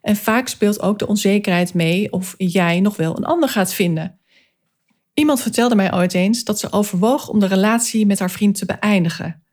En 0.00 0.16
vaak 0.16 0.48
speelt 0.48 0.80
ook 0.80 0.98
de 0.98 1.06
onzekerheid 1.06 1.74
mee 1.74 2.12
of 2.12 2.34
jij 2.36 2.80
nog 2.80 2.96
wel 2.96 3.16
een 3.16 3.24
ander 3.24 3.48
gaat 3.48 3.72
vinden. 3.72 4.20
Iemand 5.14 5.40
vertelde 5.40 5.74
mij 5.74 5.94
ooit 5.94 6.14
eens 6.14 6.44
dat 6.44 6.58
ze 6.58 6.72
overwoog 6.72 7.28
om 7.28 7.40
de 7.40 7.46
relatie 7.46 8.06
met 8.06 8.18
haar 8.18 8.30
vriend 8.30 8.58
te 8.58 8.66
beëindigen. 8.66 9.43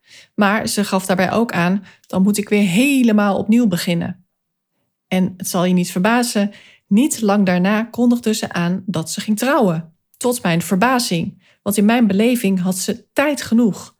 Maar 0.42 0.68
ze 0.68 0.84
gaf 0.84 1.06
daarbij 1.06 1.32
ook 1.32 1.52
aan: 1.52 1.84
dan 2.08 2.22
moet 2.22 2.38
ik 2.38 2.50
weer 2.50 2.68
helemaal 2.68 3.38
opnieuw 3.38 3.68
beginnen. 3.68 4.26
En 5.08 5.34
het 5.38 5.48
zal 5.48 5.66
je 5.66 5.74
niet 5.74 5.92
verbazen, 5.92 6.52
niet 6.88 7.22
lang 7.22 7.46
daarna 7.46 7.84
kondigde 7.84 8.34
ze 8.34 8.52
aan 8.54 8.84
dat 8.86 9.12
ze 9.12 9.22
ging 9.22 9.38
trouwen. 9.38 9.96
Tot 10.18 10.44
mijn 10.44 10.62
verbazing, 10.62 11.44
want 11.62 11.78
in 11.78 11.86
mijn 11.86 12.08
beleving 12.08 12.62
had 12.62 12.78
ze 12.78 13.08
tijd 13.14 13.42
genoeg. 13.42 13.96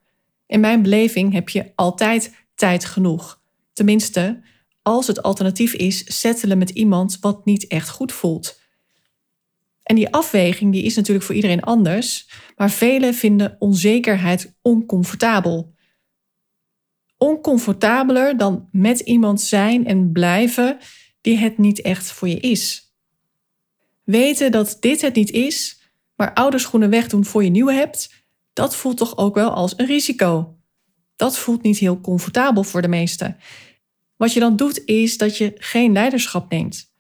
In 0.46 0.60
mijn 0.60 0.82
beleving 0.82 1.34
heb 1.34 1.50
je 1.50 1.72
altijd 1.76 2.36
tijd 2.56 2.86
genoeg. 2.86 3.42
Tenminste, 3.74 4.42
als 4.82 5.08
het 5.08 5.22
alternatief 5.24 5.74
is 5.74 6.20
settelen 6.20 6.58
met 6.58 6.70
iemand 6.70 7.18
wat 7.20 7.46
niet 7.46 7.68
echt 7.68 7.90
goed 7.90 8.12
voelt. 8.12 8.60
En 9.84 9.96
die 9.96 10.14
afweging 10.14 10.72
die 10.72 10.84
is 10.84 10.96
natuurlijk 10.96 11.26
voor 11.26 11.36
iedereen 11.36 11.62
anders, 11.62 12.30
maar 12.56 12.72
velen 12.72 13.14
vinden 13.14 13.56
onzekerheid 13.60 14.56
oncomfortabel 14.62 15.74
oncomfortabeler 17.22 18.38
dan 18.38 18.68
met 18.72 19.00
iemand 19.00 19.42
zijn 19.42 19.86
en 19.86 20.12
blijven 20.12 20.78
die 21.22 21.38
het 21.38 21.58
niet 21.58 21.82
echt 21.82 22.12
voor 22.12 22.28
je 22.28 22.40
is. 22.40 22.94
Weten 24.04 24.52
dat 24.52 24.78
dit 24.80 25.02
het 25.02 25.16
niet 25.16 25.32
is, 25.32 25.82
maar 26.16 26.34
oude 26.34 26.60
schoenen 26.60 26.90
wegdoen 26.90 27.26
voor 27.26 27.44
je 27.44 27.50
nieuwe 27.50 27.74
hebt, 27.74 28.26
dat 28.54 28.76
voelt 28.76 28.98
toch 28.98 29.18
ook 29.18 29.36
wel 29.36 29.54
als 29.54 29.74
een 29.78 29.86
risico. 29.86 30.58
Dat 31.16 31.38
voelt 31.38 31.64
niet 31.64 31.78
heel 31.78 32.02
comfortabel 32.02 32.64
voor 32.64 32.82
de 32.82 32.88
meesten. 32.88 33.38
Wat 34.18 34.34
je 34.34 34.40
dan 34.40 34.56
doet 34.56 34.86
is 34.86 35.18
dat 35.18 35.38
je 35.38 35.52
geen 35.56 35.92
leiderschap 35.92 36.50
neemt. 36.50 36.94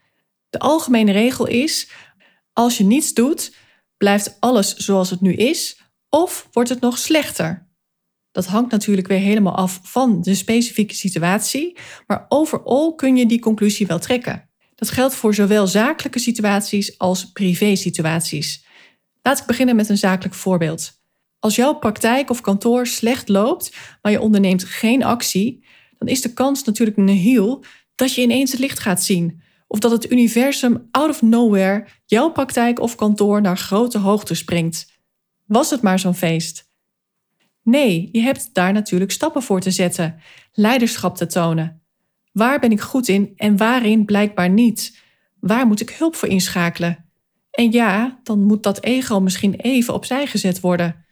De 0.49 0.59
algemene 0.59 1.11
regel 1.11 1.47
is: 1.47 1.89
als 2.53 2.77
je 2.77 2.83
niets 2.83 3.13
doet, 3.13 3.55
blijft 3.97 4.37
alles 4.39 4.75
zoals 4.75 5.09
het 5.09 5.21
nu 5.21 5.33
is, 5.33 5.81
of 6.09 6.47
wordt 6.51 6.69
het 6.69 6.81
nog 6.81 6.97
slechter. 6.97 7.69
Dat 8.31 8.45
hangt 8.45 8.71
natuurlijk 8.71 9.07
weer 9.07 9.19
helemaal 9.19 9.55
af 9.55 9.79
van 9.83 10.21
de 10.21 10.35
specifieke 10.35 10.95
situatie, 10.95 11.77
maar 12.07 12.25
overal 12.29 12.95
kun 12.95 13.15
je 13.15 13.25
die 13.25 13.39
conclusie 13.39 13.87
wel 13.87 13.99
trekken. 13.99 14.49
Dat 14.75 14.89
geldt 14.89 15.15
voor 15.15 15.33
zowel 15.33 15.67
zakelijke 15.67 16.19
situaties 16.19 16.97
als 16.97 17.31
privé-situaties. 17.31 18.65
Laat 19.21 19.39
ik 19.39 19.45
beginnen 19.45 19.75
met 19.75 19.89
een 19.89 19.97
zakelijk 19.97 20.35
voorbeeld. 20.35 20.91
Als 21.39 21.55
jouw 21.55 21.73
praktijk 21.73 22.29
of 22.29 22.41
kantoor 22.41 22.87
slecht 22.87 23.29
loopt, 23.29 23.75
maar 24.01 24.11
je 24.11 24.21
onderneemt 24.21 24.63
geen 24.63 25.03
actie, 25.03 25.65
dan 25.97 26.07
is 26.07 26.21
de 26.21 26.33
kans 26.33 26.63
natuurlijk 26.63 26.97
nihil 26.97 27.63
dat 27.95 28.13
je 28.13 28.21
ineens 28.21 28.51
het 28.51 28.59
licht 28.59 28.79
gaat 28.79 29.03
zien. 29.03 29.41
Of 29.67 29.79
dat 29.79 29.91
het 29.91 30.11
universum 30.11 30.87
out 30.91 31.09
of 31.09 31.21
nowhere 31.21 31.87
jouw 32.05 32.31
praktijk 32.31 32.79
of 32.79 32.95
kantoor 32.95 33.41
naar 33.41 33.57
grote 33.57 33.97
hoogte 33.97 34.33
springt. 34.33 34.99
Was 35.45 35.69
het 35.69 35.81
maar 35.81 35.99
zo'n 35.99 36.15
feest. 36.15 36.70
Nee, 37.63 38.09
je 38.11 38.21
hebt 38.21 38.53
daar 38.53 38.73
natuurlijk 38.73 39.11
stappen 39.11 39.41
voor 39.41 39.59
te 39.59 39.71
zetten, 39.71 40.21
leiderschap 40.53 41.15
te 41.15 41.25
tonen. 41.25 41.81
Waar 42.31 42.59
ben 42.59 42.71
ik 42.71 42.81
goed 42.81 43.07
in 43.07 43.33
en 43.35 43.57
waarin 43.57 44.05
blijkbaar 44.05 44.49
niet? 44.49 44.99
Waar 45.39 45.67
moet 45.67 45.81
ik 45.81 45.89
hulp 45.89 46.15
voor 46.15 46.29
inschakelen? 46.29 47.09
En 47.51 47.71
ja, 47.71 48.19
dan 48.23 48.43
moet 48.43 48.63
dat 48.63 48.83
ego 48.83 49.19
misschien 49.19 49.55
even 49.55 49.93
opzij 49.93 50.27
gezet 50.27 50.59
worden. 50.59 51.05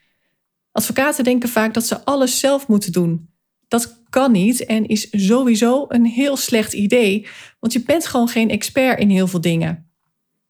Advocaten 0.71 1.23
denken 1.23 1.49
vaak 1.49 1.73
dat 1.73 1.85
ze 1.85 2.05
alles 2.05 2.39
zelf 2.39 2.67
moeten 2.67 2.91
doen. 2.91 3.29
Dat 3.67 4.01
kan 4.09 4.31
niet 4.31 4.65
en 4.65 4.87
is 4.87 5.07
sowieso 5.11 5.85
een 5.87 6.05
heel 6.05 6.37
slecht 6.37 6.73
idee, 6.73 7.27
want 7.59 7.73
je 7.73 7.83
bent 7.83 8.05
gewoon 8.05 8.27
geen 8.27 8.49
expert 8.49 8.99
in 8.99 9.09
heel 9.09 9.27
veel 9.27 9.41
dingen. 9.41 9.91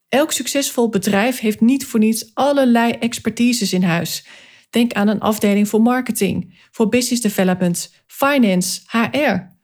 Elk 0.07 0.31
succesvol 0.31 0.89
bedrijf 0.89 1.39
heeft 1.39 1.61
niet 1.61 1.85
voor 1.85 1.99
niets 1.99 2.31
allerlei 2.33 2.91
expertises 2.91 3.73
in 3.73 3.83
huis. 3.83 4.25
Denk 4.69 4.93
aan 4.93 5.07
een 5.07 5.19
afdeling 5.19 5.67
voor 5.67 5.81
marketing, 5.81 6.67
voor 6.71 6.89
business 6.89 7.21
development, 7.21 7.93
finance, 8.07 8.81
HR. 8.87 9.57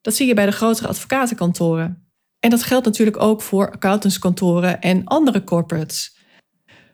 Dat 0.00 0.14
zie 0.14 0.26
je 0.26 0.34
bij 0.34 0.46
de 0.46 0.52
grotere 0.52 0.88
advocatenkantoren. 0.88 2.10
En 2.38 2.50
dat 2.50 2.62
geldt 2.62 2.86
natuurlijk 2.86 3.22
ook 3.22 3.42
voor 3.42 3.72
accountantskantoren 3.72 4.80
en 4.80 5.04
andere 5.04 5.44
corporates. 5.44 6.18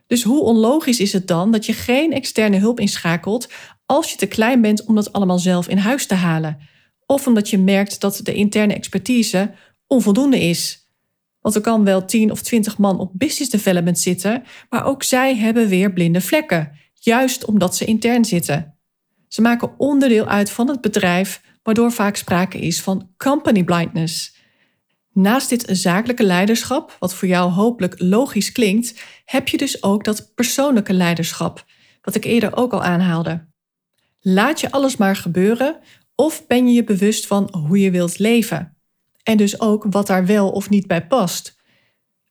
Dus 0.07 0.23
hoe 0.23 0.43
onlogisch 0.43 1.01
is 1.01 1.13
het 1.13 1.27
dan 1.27 1.51
dat 1.51 1.67
je 1.67 1.73
geen 1.73 2.13
externe 2.13 2.59
hulp 2.59 2.81
inschakelt 2.81 3.49
als 3.87 4.11
je 4.11 4.17
te 4.17 4.27
klein 4.27 4.61
bent 4.61 4.85
om 4.85 4.95
dat 4.95 5.13
allemaal 5.13 5.39
zelf 5.39 5.69
in 5.69 5.79
huis 5.79 6.07
te 6.07 6.15
halen? 6.15 6.59
Of 7.07 7.27
omdat 7.27 7.51
je 7.51 7.59
merkt 7.59 8.01
dat 8.01 8.21
de 8.23 8.35
interne 8.35 8.75
expertise 8.75 9.55
onvoldoende 9.87 10.41
is. 10.41 10.91
Want 11.41 11.55
er 11.55 11.61
kan 11.61 11.85
wel 11.85 12.05
10 12.05 12.31
of 12.31 12.43
20 12.43 12.79
man 12.79 12.99
op 12.99 13.11
business 13.15 13.51
development 13.51 13.99
zitten, 13.99 14.45
maar 14.69 14.85
ook 14.85 15.03
zij 15.03 15.37
hebben 15.37 15.69
weer 15.69 15.93
blinde 15.93 16.21
vlekken, 16.21 16.73
juist 17.07 17.45
omdat 17.45 17.77
ze 17.77 17.85
intern 17.85 18.25
zitten. 18.25 18.79
Ze 19.29 19.41
maken 19.41 19.79
onderdeel 19.79 20.27
uit 20.27 20.51
van 20.51 20.69
het 20.69 20.81
bedrijf, 20.81 21.43
waardoor 21.63 21.93
vaak 21.93 22.17
sprake 22.17 22.59
is 22.59 22.83
van 22.83 23.11
company 23.17 23.65
blindness. 23.65 24.35
Naast 25.13 25.49
dit 25.49 25.65
zakelijke 25.71 26.23
leiderschap, 26.23 26.97
wat 26.99 27.15
voor 27.15 27.29
jou 27.29 27.51
hopelijk 27.51 27.95
logisch 27.99 28.53
klinkt, 28.53 29.03
heb 29.25 29.49
je 29.49 29.57
dus 29.57 29.83
ook 29.83 30.05
dat 30.05 30.35
persoonlijke 30.35 30.93
leiderschap, 30.93 31.65
wat 32.03 32.15
ik 32.15 32.25
eerder 32.25 32.57
ook 32.57 32.73
al 32.73 32.83
aanhaalde. 32.83 33.47
Laat 34.21 34.61
je 34.61 34.71
alles 34.71 34.97
maar 34.97 35.17
gebeuren 35.17 35.79
of 36.15 36.47
ben 36.47 36.67
je 36.67 36.73
je 36.73 36.85
bewust 36.85 37.27
van 37.27 37.55
hoe 37.67 37.81
je 37.81 37.91
wilt 37.91 38.19
leven? 38.19 38.77
En 39.23 39.37
dus 39.37 39.61
ook 39.61 39.87
wat 39.91 40.07
daar 40.07 40.27
wel 40.27 40.51
of 40.51 40.69
niet 40.69 40.87
bij 40.87 41.07
past. 41.07 41.57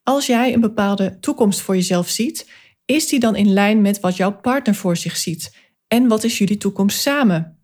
Als 0.04 0.26
jij 0.26 0.54
een 0.54 0.62
bepaalde 0.62 1.20
toekomst 1.20 1.62
voor 1.62 1.76
jezelf 1.76 2.10
ziet, 2.10 2.50
is 2.86 3.08
die 3.08 3.20
dan 3.20 3.36
in 3.36 3.54
lijn 3.54 3.82
met 3.82 4.00
wat 4.00 4.16
jouw 4.16 4.40
partner 4.40 4.76
voor 4.76 4.98
zich 4.98 5.18
ziet? 5.18 5.58
En 5.88 6.08
wat 6.08 6.24
is 6.24 6.38
jullie 6.38 6.58
toekomst 6.58 7.00
samen? 7.00 7.60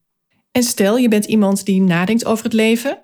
En 0.51 0.63
stel 0.63 0.97
je 0.97 1.07
bent 1.07 1.25
iemand 1.25 1.65
die 1.65 1.81
nadenkt 1.81 2.25
over 2.25 2.43
het 2.43 2.53
leven 2.53 3.01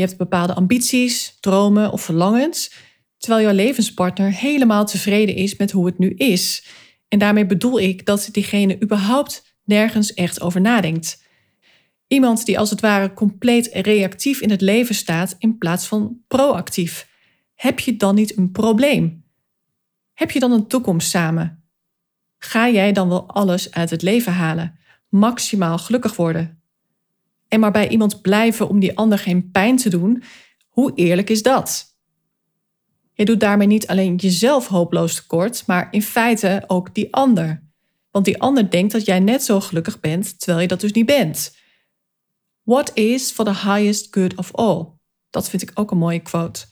je 0.00 0.06
hebt 0.06 0.18
bepaalde 0.18 0.54
ambities, 0.54 1.36
dromen 1.40 1.92
of 1.92 2.02
verlangens, 2.02 2.74
terwijl 3.18 3.42
jouw 3.42 3.54
levenspartner 3.54 4.32
helemaal 4.32 4.86
tevreden 4.86 5.34
is 5.34 5.56
met 5.56 5.70
hoe 5.70 5.86
het 5.86 5.98
nu 5.98 6.10
is. 6.10 6.66
En 7.08 7.18
daarmee 7.18 7.46
bedoel 7.46 7.80
ik 7.80 8.06
dat 8.06 8.28
diegene 8.32 8.82
überhaupt 8.82 9.56
nergens 9.64 10.14
echt 10.14 10.40
over 10.40 10.60
nadenkt. 10.60 11.22
Iemand 12.06 12.46
die 12.46 12.58
als 12.58 12.70
het 12.70 12.80
ware 12.80 13.12
compleet 13.12 13.68
reactief 13.72 14.40
in 14.40 14.50
het 14.50 14.60
leven 14.60 14.94
staat 14.94 15.36
in 15.38 15.58
plaats 15.58 15.86
van 15.86 16.18
proactief. 16.28 17.08
Heb 17.54 17.80
je 17.80 17.96
dan 17.96 18.14
niet 18.14 18.36
een 18.36 18.50
probleem? 18.50 19.19
Heb 20.20 20.30
je 20.30 20.40
dan 20.40 20.52
een 20.52 20.66
toekomst 20.66 21.10
samen? 21.10 21.64
Ga 22.38 22.68
jij 22.68 22.92
dan 22.92 23.08
wel 23.08 23.28
alles 23.28 23.70
uit 23.70 23.90
het 23.90 24.02
leven 24.02 24.32
halen? 24.32 24.78
Maximaal 25.08 25.78
gelukkig 25.78 26.16
worden? 26.16 26.60
en 27.50 27.60
maar 27.60 27.70
bij 27.70 27.88
iemand 27.88 28.20
blijven 28.20 28.68
om 28.68 28.80
die 28.80 28.96
ander 28.96 29.18
geen 29.18 29.50
pijn 29.50 29.76
te 29.76 29.88
doen, 29.88 30.22
hoe 30.68 30.92
eerlijk 30.94 31.30
is 31.30 31.42
dat? 31.42 31.96
Je 33.12 33.24
doet 33.24 33.40
daarmee 33.40 33.66
niet 33.66 33.86
alleen 33.86 34.16
jezelf 34.16 34.66
hopeloos 34.66 35.14
tekort, 35.14 35.66
maar 35.66 35.88
in 35.90 36.02
feite 36.02 36.64
ook 36.66 36.94
die 36.94 37.14
ander. 37.14 37.62
Want 38.10 38.24
die 38.24 38.40
ander 38.40 38.70
denkt 38.70 38.92
dat 38.92 39.04
jij 39.04 39.20
net 39.20 39.42
zo 39.42 39.60
gelukkig 39.60 40.00
bent, 40.00 40.38
terwijl 40.38 40.60
je 40.60 40.68
dat 40.68 40.80
dus 40.80 40.92
niet 40.92 41.06
bent. 41.06 41.56
What 42.62 42.90
is 42.94 43.30
for 43.30 43.44
the 43.44 43.54
highest 43.54 44.06
good 44.10 44.36
of 44.36 44.54
all? 44.54 44.86
Dat 45.30 45.48
vind 45.50 45.62
ik 45.62 45.70
ook 45.74 45.90
een 45.90 45.98
mooie 45.98 46.20
quote. 46.20 46.66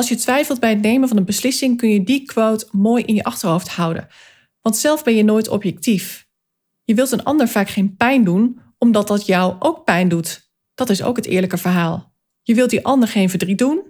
Als 0.00 0.08
je 0.08 0.14
twijfelt 0.14 0.60
bij 0.60 0.70
het 0.70 0.80
nemen 0.80 1.08
van 1.08 1.16
een 1.16 1.24
beslissing, 1.24 1.76
kun 1.76 1.88
je 1.90 2.04
die 2.04 2.24
quote 2.24 2.68
mooi 2.70 3.04
in 3.04 3.14
je 3.14 3.24
achterhoofd 3.24 3.68
houden. 3.68 4.08
Want 4.60 4.76
zelf 4.76 5.04
ben 5.04 5.14
je 5.14 5.24
nooit 5.24 5.48
objectief. 5.48 6.26
Je 6.84 6.94
wilt 6.94 7.12
een 7.12 7.24
ander 7.24 7.48
vaak 7.48 7.68
geen 7.68 7.96
pijn 7.96 8.24
doen, 8.24 8.60
omdat 8.78 9.08
dat 9.08 9.26
jou 9.26 9.56
ook 9.58 9.84
pijn 9.84 10.08
doet. 10.08 10.50
Dat 10.74 10.90
is 10.90 11.02
ook 11.02 11.16
het 11.16 11.26
eerlijke 11.26 11.56
verhaal. 11.56 12.12
Je 12.42 12.54
wilt 12.54 12.70
die 12.70 12.84
ander 12.84 13.08
geen 13.08 13.30
verdriet 13.30 13.58
doen. 13.58 13.82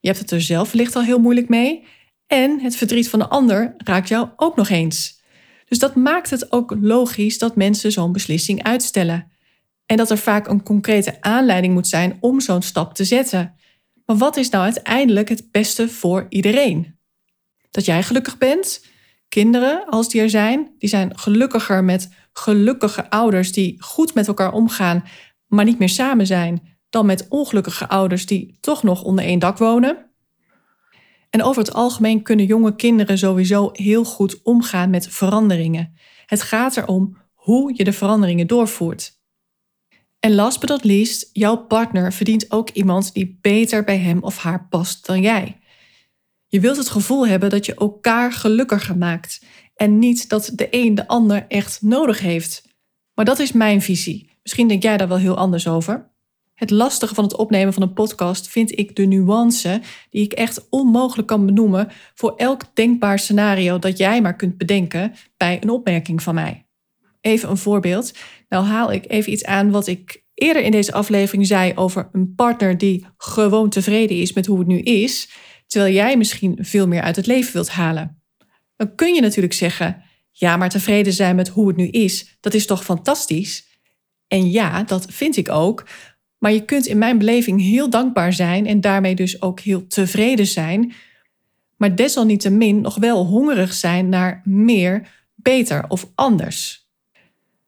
Je 0.00 0.08
hebt 0.08 0.18
het 0.20 0.30
er 0.30 0.40
zelf 0.40 0.72
wellicht 0.72 0.96
al 0.96 1.02
heel 1.02 1.20
moeilijk 1.20 1.48
mee. 1.48 1.84
En 2.26 2.60
het 2.60 2.76
verdriet 2.76 3.08
van 3.08 3.18
de 3.18 3.28
ander 3.28 3.74
raakt 3.76 4.08
jou 4.08 4.28
ook 4.36 4.56
nog 4.56 4.68
eens. 4.68 5.22
Dus 5.64 5.78
dat 5.78 5.94
maakt 5.94 6.30
het 6.30 6.52
ook 6.52 6.76
logisch 6.80 7.38
dat 7.38 7.56
mensen 7.56 7.92
zo'n 7.92 8.12
beslissing 8.12 8.62
uitstellen. 8.62 9.32
En 9.86 9.96
dat 9.96 10.10
er 10.10 10.18
vaak 10.18 10.48
een 10.48 10.62
concrete 10.62 11.16
aanleiding 11.20 11.74
moet 11.74 11.88
zijn 11.88 12.16
om 12.20 12.40
zo'n 12.40 12.62
stap 12.62 12.94
te 12.94 13.04
zetten. 13.04 13.54
Maar 14.04 14.16
wat 14.16 14.36
is 14.36 14.48
nou 14.48 14.64
uiteindelijk 14.64 15.28
het 15.28 15.50
beste 15.50 15.88
voor 15.88 16.26
iedereen? 16.28 16.98
Dat 17.70 17.84
jij 17.84 18.02
gelukkig 18.02 18.38
bent? 18.38 18.86
Kinderen, 19.28 19.86
als 19.86 20.08
die 20.08 20.20
er 20.20 20.30
zijn, 20.30 20.74
die 20.78 20.88
zijn 20.88 21.18
gelukkiger 21.18 21.84
met 21.84 22.08
gelukkige 22.32 23.10
ouders 23.10 23.52
die 23.52 23.82
goed 23.82 24.14
met 24.14 24.28
elkaar 24.28 24.52
omgaan, 24.52 25.04
maar 25.46 25.64
niet 25.64 25.78
meer 25.78 25.88
samen 25.88 26.26
zijn, 26.26 26.76
dan 26.90 27.06
met 27.06 27.26
ongelukkige 27.28 27.88
ouders 27.88 28.26
die 28.26 28.58
toch 28.60 28.82
nog 28.82 29.02
onder 29.02 29.24
één 29.24 29.38
dak 29.38 29.58
wonen. 29.58 30.10
En 31.30 31.42
over 31.42 31.62
het 31.62 31.74
algemeen 31.74 32.22
kunnen 32.22 32.46
jonge 32.46 32.76
kinderen 32.76 33.18
sowieso 33.18 33.70
heel 33.72 34.04
goed 34.04 34.42
omgaan 34.42 34.90
met 34.90 35.08
veranderingen. 35.08 35.94
Het 36.26 36.42
gaat 36.42 36.76
erom 36.76 37.16
hoe 37.34 37.72
je 37.76 37.84
de 37.84 37.92
veranderingen 37.92 38.46
doorvoert. 38.46 39.22
En 40.24 40.34
last 40.34 40.60
but 40.60 40.68
not 40.68 40.84
least, 40.84 41.30
jouw 41.32 41.56
partner 41.56 42.12
verdient 42.12 42.50
ook 42.50 42.70
iemand 42.70 43.14
die 43.14 43.38
beter 43.40 43.84
bij 43.84 43.98
hem 43.98 44.22
of 44.22 44.38
haar 44.38 44.66
past 44.68 45.06
dan 45.06 45.20
jij. 45.20 45.60
Je 46.46 46.60
wilt 46.60 46.76
het 46.76 46.88
gevoel 46.88 47.26
hebben 47.26 47.50
dat 47.50 47.66
je 47.66 47.74
elkaar 47.74 48.32
gelukkiger 48.32 48.98
maakt 48.98 49.44
en 49.74 49.98
niet 49.98 50.28
dat 50.28 50.50
de 50.54 50.68
een 50.70 50.94
de 50.94 51.08
ander 51.08 51.44
echt 51.48 51.82
nodig 51.82 52.20
heeft. 52.20 52.68
Maar 53.14 53.24
dat 53.24 53.38
is 53.38 53.52
mijn 53.52 53.82
visie. 53.82 54.30
Misschien 54.42 54.68
denk 54.68 54.82
jij 54.82 54.96
daar 54.96 55.08
wel 55.08 55.18
heel 55.18 55.36
anders 55.36 55.68
over. 55.68 56.10
Het 56.54 56.70
lastige 56.70 57.14
van 57.14 57.24
het 57.24 57.36
opnemen 57.36 57.72
van 57.72 57.82
een 57.82 57.92
podcast 57.92 58.48
vind 58.48 58.78
ik 58.78 58.96
de 58.96 59.04
nuance 59.04 59.80
die 60.10 60.22
ik 60.22 60.32
echt 60.32 60.68
onmogelijk 60.70 61.28
kan 61.28 61.46
benoemen 61.46 61.88
voor 62.14 62.34
elk 62.36 62.62
denkbaar 62.74 63.18
scenario 63.18 63.78
dat 63.78 63.98
jij 63.98 64.20
maar 64.20 64.36
kunt 64.36 64.58
bedenken 64.58 65.12
bij 65.36 65.62
een 65.62 65.70
opmerking 65.70 66.22
van 66.22 66.34
mij. 66.34 66.63
Even 67.24 67.50
een 67.50 67.56
voorbeeld. 67.56 68.12
Nou 68.48 68.64
haal 68.64 68.92
ik 68.92 69.04
even 69.08 69.32
iets 69.32 69.44
aan 69.44 69.70
wat 69.70 69.86
ik 69.86 70.24
eerder 70.34 70.62
in 70.62 70.70
deze 70.70 70.92
aflevering 70.92 71.46
zei 71.46 71.72
over 71.74 72.08
een 72.12 72.34
partner 72.34 72.78
die 72.78 73.06
gewoon 73.16 73.68
tevreden 73.68 74.16
is 74.16 74.32
met 74.32 74.46
hoe 74.46 74.58
het 74.58 74.66
nu 74.66 74.78
is, 74.78 75.30
terwijl 75.66 75.94
jij 75.94 76.16
misschien 76.16 76.58
veel 76.60 76.86
meer 76.86 77.02
uit 77.02 77.16
het 77.16 77.26
leven 77.26 77.52
wilt 77.52 77.70
halen. 77.70 78.22
Dan 78.76 78.94
kun 78.94 79.14
je 79.14 79.20
natuurlijk 79.20 79.54
zeggen: 79.54 80.02
ja, 80.30 80.56
maar 80.56 80.68
tevreden 80.68 81.12
zijn 81.12 81.36
met 81.36 81.48
hoe 81.48 81.68
het 81.68 81.76
nu 81.76 81.88
is, 81.88 82.36
dat 82.40 82.54
is 82.54 82.66
toch 82.66 82.84
fantastisch? 82.84 83.66
En 84.28 84.50
ja, 84.50 84.82
dat 84.82 85.06
vind 85.10 85.36
ik 85.36 85.48
ook. 85.48 85.86
Maar 86.38 86.52
je 86.52 86.64
kunt 86.64 86.86
in 86.86 86.98
mijn 86.98 87.18
beleving 87.18 87.60
heel 87.60 87.90
dankbaar 87.90 88.32
zijn 88.32 88.66
en 88.66 88.80
daarmee 88.80 89.14
dus 89.14 89.42
ook 89.42 89.60
heel 89.60 89.86
tevreden 89.86 90.46
zijn, 90.46 90.92
maar 91.76 91.96
desalniettemin 91.96 92.80
nog 92.80 92.94
wel 92.94 93.26
hongerig 93.26 93.72
zijn 93.72 94.08
naar 94.08 94.42
meer, 94.44 95.08
beter 95.34 95.84
of 95.88 96.10
anders. 96.14 96.83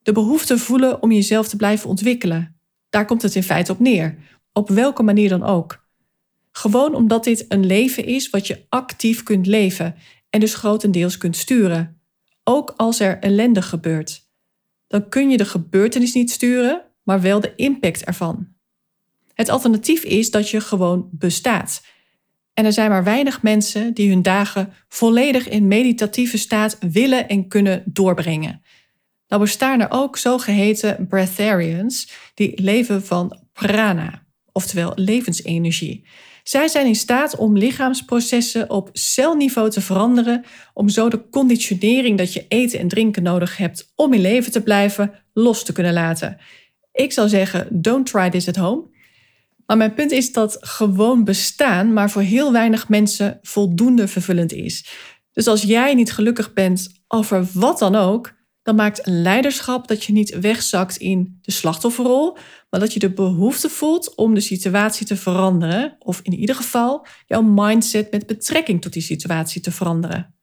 De 0.07 0.13
behoefte 0.13 0.59
voelen 0.59 1.03
om 1.03 1.13
jezelf 1.13 1.49
te 1.49 1.57
blijven 1.57 1.89
ontwikkelen. 1.89 2.61
Daar 2.91 3.05
komt 3.05 3.23
het 3.23 3.35
in 3.35 3.43
feite 3.43 3.73
op 3.73 3.79
neer, 3.79 4.19
op 4.53 4.69
welke 4.69 5.03
manier 5.03 5.29
dan 5.29 5.43
ook. 5.43 5.87
Gewoon 6.53 6.95
omdat 6.95 7.25
dit 7.25 7.45
een 7.49 7.67
leven 7.67 8.05
is 8.05 8.31
wat 8.31 8.47
je 8.47 8.65
actief 8.69 9.23
kunt 9.23 9.47
leven 9.47 9.95
en 10.31 10.41
dus 10.41 10.55
grotendeels 10.55 11.19
kunt 11.19 11.37
sturen. 11.37 12.01
Ook 12.45 12.75
als 12.77 13.01
er 13.01 13.19
ellende 13.19 13.63
gebeurt. 13.63 14.29
Dan 14.87 15.09
kun 15.09 15.31
je 15.31 15.37
de 15.37 15.45
gebeurtenis 15.45 16.15
niet 16.15 16.31
sturen, 16.31 16.83
maar 17.03 17.21
wel 17.21 17.41
de 17.41 17.53
impact 17.57 18.05
ervan. 18.05 18.49
Het 19.35 19.49
alternatief 19.49 20.03
is 20.03 20.31
dat 20.31 20.51
je 20.51 20.61
gewoon 20.61 21.09
bestaat. 21.13 21.85
En 22.55 22.65
er 22.65 22.73
zijn 22.73 22.91
maar 22.91 23.05
weinig 23.05 23.43
mensen 23.43 23.95
die 23.95 24.09
hun 24.09 24.23
dagen 24.23 24.73
volledig 24.89 25.49
in 25.49 25.69
meditatieve 25.69 26.39
staat 26.39 26.79
willen 26.81 27.29
en 27.29 27.49
kunnen 27.49 27.83
doorbrengen. 27.87 28.63
Nou 29.29 29.43
bestaan 29.43 29.81
er 29.81 29.91
ook 29.91 30.17
zogeheten 30.17 31.07
breatharians 31.09 32.13
die 32.35 32.63
leven 32.63 33.05
van 33.05 33.39
prana, 33.53 34.23
oftewel 34.53 34.93
levensenergie. 34.95 36.07
Zij 36.43 36.69
zijn 36.69 36.87
in 36.87 36.95
staat 36.95 37.37
om 37.37 37.57
lichaamsprocessen 37.57 38.71
op 38.71 38.89
celniveau 38.93 39.71
te 39.71 39.81
veranderen, 39.81 40.45
om 40.75 40.89
zo 40.89 41.09
de 41.09 41.29
conditionering 41.29 42.19
dat 42.19 42.33
je 42.33 42.45
eten 42.49 42.79
en 42.79 42.89
drinken 42.89 43.23
nodig 43.23 43.57
hebt 43.57 43.93
om 43.95 44.13
in 44.13 44.21
leven 44.21 44.53
te 44.53 44.63
blijven, 44.63 45.13
los 45.33 45.65
te 45.65 45.73
kunnen 45.73 45.93
laten. 45.93 46.39
Ik 46.93 47.13
zou 47.13 47.29
zeggen, 47.29 47.69
don't 47.71 48.07
try 48.07 48.31
this 48.31 48.49
at 48.49 48.57
home. 48.57 48.95
Maar 49.67 49.77
mijn 49.77 49.95
punt 49.95 50.11
is 50.11 50.33
dat 50.33 50.57
gewoon 50.61 51.25
bestaan, 51.25 51.93
maar 51.93 52.11
voor 52.11 52.23
heel 52.23 52.53
weinig 52.53 52.89
mensen 52.89 53.39
voldoende 53.43 54.09
vervullend 54.09 54.53
is. 54.53 54.87
Dus 55.33 55.47
als 55.47 55.63
jij 55.63 55.95
niet 55.95 56.13
gelukkig 56.13 56.53
bent 56.53 57.03
over 57.09 57.47
wat 57.53 57.79
dan 57.79 57.95
ook, 57.95 58.36
dan 58.67 58.75
maakt 58.75 59.01
leiderschap 59.05 59.89
dat 59.89 60.05
je 60.05 60.13
niet 60.13 60.39
wegzakt 60.39 60.97
in 60.97 61.39
de 61.43 61.51
slachtofferrol, 61.51 62.37
maar 62.71 62.81
dat 62.81 62.93
je 62.93 62.99
de 62.99 63.13
behoefte 63.13 63.69
voelt 63.69 64.15
om 64.15 64.35
de 64.35 64.41
situatie 64.41 65.07
te 65.07 65.17
veranderen, 65.17 65.97
of 65.99 66.21
in 66.23 66.35
ieder 66.35 66.55
geval 66.55 67.07
jouw 67.27 67.43
mindset 67.43 68.11
met 68.11 68.27
betrekking 68.27 68.83
tot 68.83 68.93
die 68.93 69.03
situatie 69.03 69.61
te 69.61 69.73
veranderen. 69.73 70.35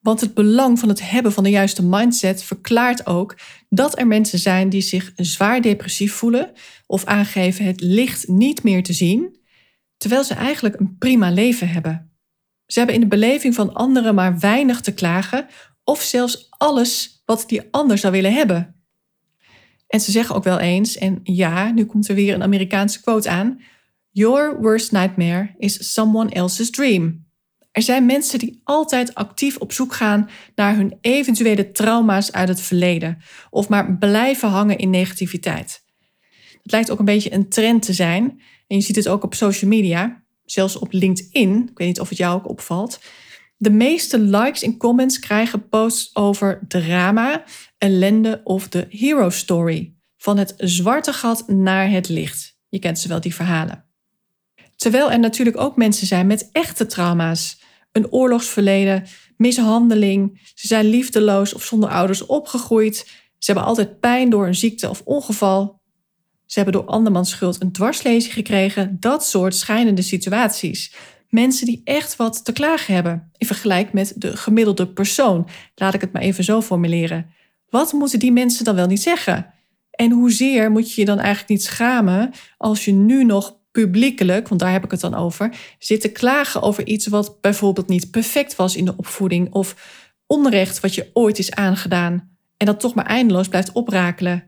Want 0.00 0.20
het 0.20 0.34
belang 0.34 0.78
van 0.78 0.88
het 0.88 1.10
hebben 1.10 1.32
van 1.32 1.44
de 1.44 1.50
juiste 1.50 1.84
mindset 1.84 2.42
verklaart 2.42 3.06
ook 3.06 3.36
dat 3.68 3.98
er 3.98 4.06
mensen 4.06 4.38
zijn 4.38 4.68
die 4.68 4.80
zich 4.80 5.12
zwaar 5.16 5.62
depressief 5.62 6.12
voelen 6.12 6.52
of 6.86 7.04
aangeven 7.04 7.64
het 7.64 7.80
licht 7.80 8.28
niet 8.28 8.62
meer 8.62 8.82
te 8.82 8.92
zien, 8.92 9.38
terwijl 9.96 10.24
ze 10.24 10.34
eigenlijk 10.34 10.80
een 10.80 10.96
prima 10.98 11.30
leven 11.30 11.68
hebben. 11.68 12.12
Ze 12.66 12.78
hebben 12.78 12.96
in 12.96 13.02
de 13.02 13.16
beleving 13.16 13.54
van 13.54 13.74
anderen 13.74 14.14
maar 14.14 14.38
weinig 14.38 14.80
te 14.80 14.92
klagen 14.92 15.46
of 15.88 16.02
zelfs 16.02 16.46
alles 16.50 17.22
wat 17.24 17.44
die 17.46 17.62
ander 17.70 17.98
zou 17.98 18.12
willen 18.12 18.32
hebben. 18.32 18.82
En 19.86 20.00
ze 20.00 20.10
zeggen 20.10 20.34
ook 20.34 20.44
wel 20.44 20.58
eens, 20.58 20.96
en 20.96 21.20
ja, 21.22 21.70
nu 21.70 21.84
komt 21.84 22.08
er 22.08 22.14
weer 22.14 22.34
een 22.34 22.42
Amerikaanse 22.42 23.00
quote 23.00 23.28
aan: 23.28 23.60
Your 24.10 24.60
worst 24.60 24.92
nightmare 24.92 25.54
is 25.58 25.92
someone 25.92 26.30
else's 26.30 26.70
dream. 26.70 27.26
Er 27.72 27.82
zijn 27.82 28.06
mensen 28.06 28.38
die 28.38 28.60
altijd 28.64 29.14
actief 29.14 29.56
op 29.56 29.72
zoek 29.72 29.94
gaan 29.94 30.30
naar 30.54 30.76
hun 30.76 30.98
eventuele 31.00 31.70
trauma's 31.70 32.32
uit 32.32 32.48
het 32.48 32.60
verleden 32.60 33.18
of 33.50 33.68
maar 33.68 33.98
blijven 33.98 34.48
hangen 34.48 34.78
in 34.78 34.90
negativiteit. 34.90 35.84
Het 36.62 36.72
lijkt 36.72 36.90
ook 36.90 36.98
een 36.98 37.04
beetje 37.04 37.32
een 37.32 37.48
trend 37.48 37.82
te 37.82 37.92
zijn 37.92 38.42
en 38.66 38.76
je 38.76 38.82
ziet 38.82 38.96
het 38.96 39.08
ook 39.08 39.24
op 39.24 39.34
social 39.34 39.70
media, 39.70 40.22
zelfs 40.44 40.76
op 40.76 40.92
LinkedIn. 40.92 41.68
Ik 41.70 41.78
weet 41.78 41.88
niet 41.88 42.00
of 42.00 42.08
het 42.08 42.18
jou 42.18 42.34
ook 42.34 42.48
opvalt. 42.48 43.00
De 43.60 43.70
meeste 43.70 44.18
likes 44.18 44.62
en 44.62 44.76
comments 44.76 45.18
krijgen 45.18 45.68
posts 45.68 46.16
over 46.16 46.60
drama, 46.68 47.44
ellende 47.78 48.40
of 48.44 48.68
de 48.68 48.86
hero 48.88 49.30
story. 49.30 49.94
Van 50.16 50.38
het 50.38 50.54
zwarte 50.56 51.12
gat 51.12 51.48
naar 51.48 51.90
het 51.90 52.08
licht. 52.08 52.58
Je 52.68 52.78
kent 52.78 52.98
ze 52.98 53.08
wel, 53.08 53.20
die 53.20 53.34
verhalen. 53.34 53.84
Terwijl 54.76 55.10
er 55.10 55.18
natuurlijk 55.18 55.56
ook 55.56 55.76
mensen 55.76 56.06
zijn 56.06 56.26
met 56.26 56.48
echte 56.52 56.86
trauma's. 56.86 57.60
Een 57.92 58.12
oorlogsverleden, 58.12 59.04
mishandeling, 59.36 60.50
ze 60.54 60.66
zijn 60.66 60.86
liefdeloos 60.86 61.54
of 61.54 61.64
zonder 61.64 61.88
ouders 61.88 62.26
opgegroeid. 62.26 62.96
Ze 63.38 63.52
hebben 63.52 63.64
altijd 63.64 64.00
pijn 64.00 64.30
door 64.30 64.46
een 64.46 64.54
ziekte 64.54 64.88
of 64.88 65.02
ongeval. 65.04 65.80
Ze 66.46 66.58
hebben 66.60 66.80
door 66.80 66.90
andermans 66.90 67.30
schuld 67.30 67.62
een 67.62 67.72
dwarslezing 67.72 68.34
gekregen. 68.34 68.96
Dat 69.00 69.26
soort 69.26 69.54
schijnende 69.54 70.02
situaties 70.02 70.94
mensen 71.28 71.66
die 71.66 71.80
echt 71.84 72.16
wat 72.16 72.44
te 72.44 72.52
klagen 72.52 72.94
hebben 72.94 73.30
in 73.36 73.46
vergelijking 73.46 73.92
met 73.92 74.12
de 74.16 74.36
gemiddelde 74.36 74.88
persoon. 74.88 75.48
Laat 75.74 75.94
ik 75.94 76.00
het 76.00 76.12
maar 76.12 76.22
even 76.22 76.44
zo 76.44 76.60
formuleren. 76.60 77.26
Wat 77.70 77.92
moeten 77.92 78.18
die 78.18 78.32
mensen 78.32 78.64
dan 78.64 78.74
wel 78.74 78.86
niet 78.86 79.02
zeggen? 79.02 79.54
En 79.90 80.10
hoezeer 80.10 80.70
moet 80.70 80.94
je 80.94 81.00
je 81.00 81.06
dan 81.06 81.18
eigenlijk 81.18 81.48
niet 81.48 81.62
schamen 81.62 82.32
als 82.56 82.84
je 82.84 82.92
nu 82.92 83.24
nog 83.24 83.56
publiekelijk, 83.72 84.48
want 84.48 84.60
daar 84.60 84.72
heb 84.72 84.84
ik 84.84 84.90
het 84.90 85.00
dan 85.00 85.14
over, 85.14 85.56
zit 85.78 86.00
te 86.00 86.12
klagen 86.12 86.62
over 86.62 86.86
iets 86.86 87.06
wat 87.06 87.40
bijvoorbeeld 87.40 87.88
niet 87.88 88.10
perfect 88.10 88.56
was 88.56 88.76
in 88.76 88.84
de 88.84 88.96
opvoeding 88.96 89.52
of 89.52 89.76
onrecht 90.26 90.80
wat 90.80 90.94
je 90.94 91.10
ooit 91.12 91.38
is 91.38 91.50
aangedaan 91.50 92.36
en 92.56 92.66
dat 92.66 92.80
toch 92.80 92.94
maar 92.94 93.06
eindeloos 93.06 93.48
blijft 93.48 93.72
oprakelen. 93.72 94.44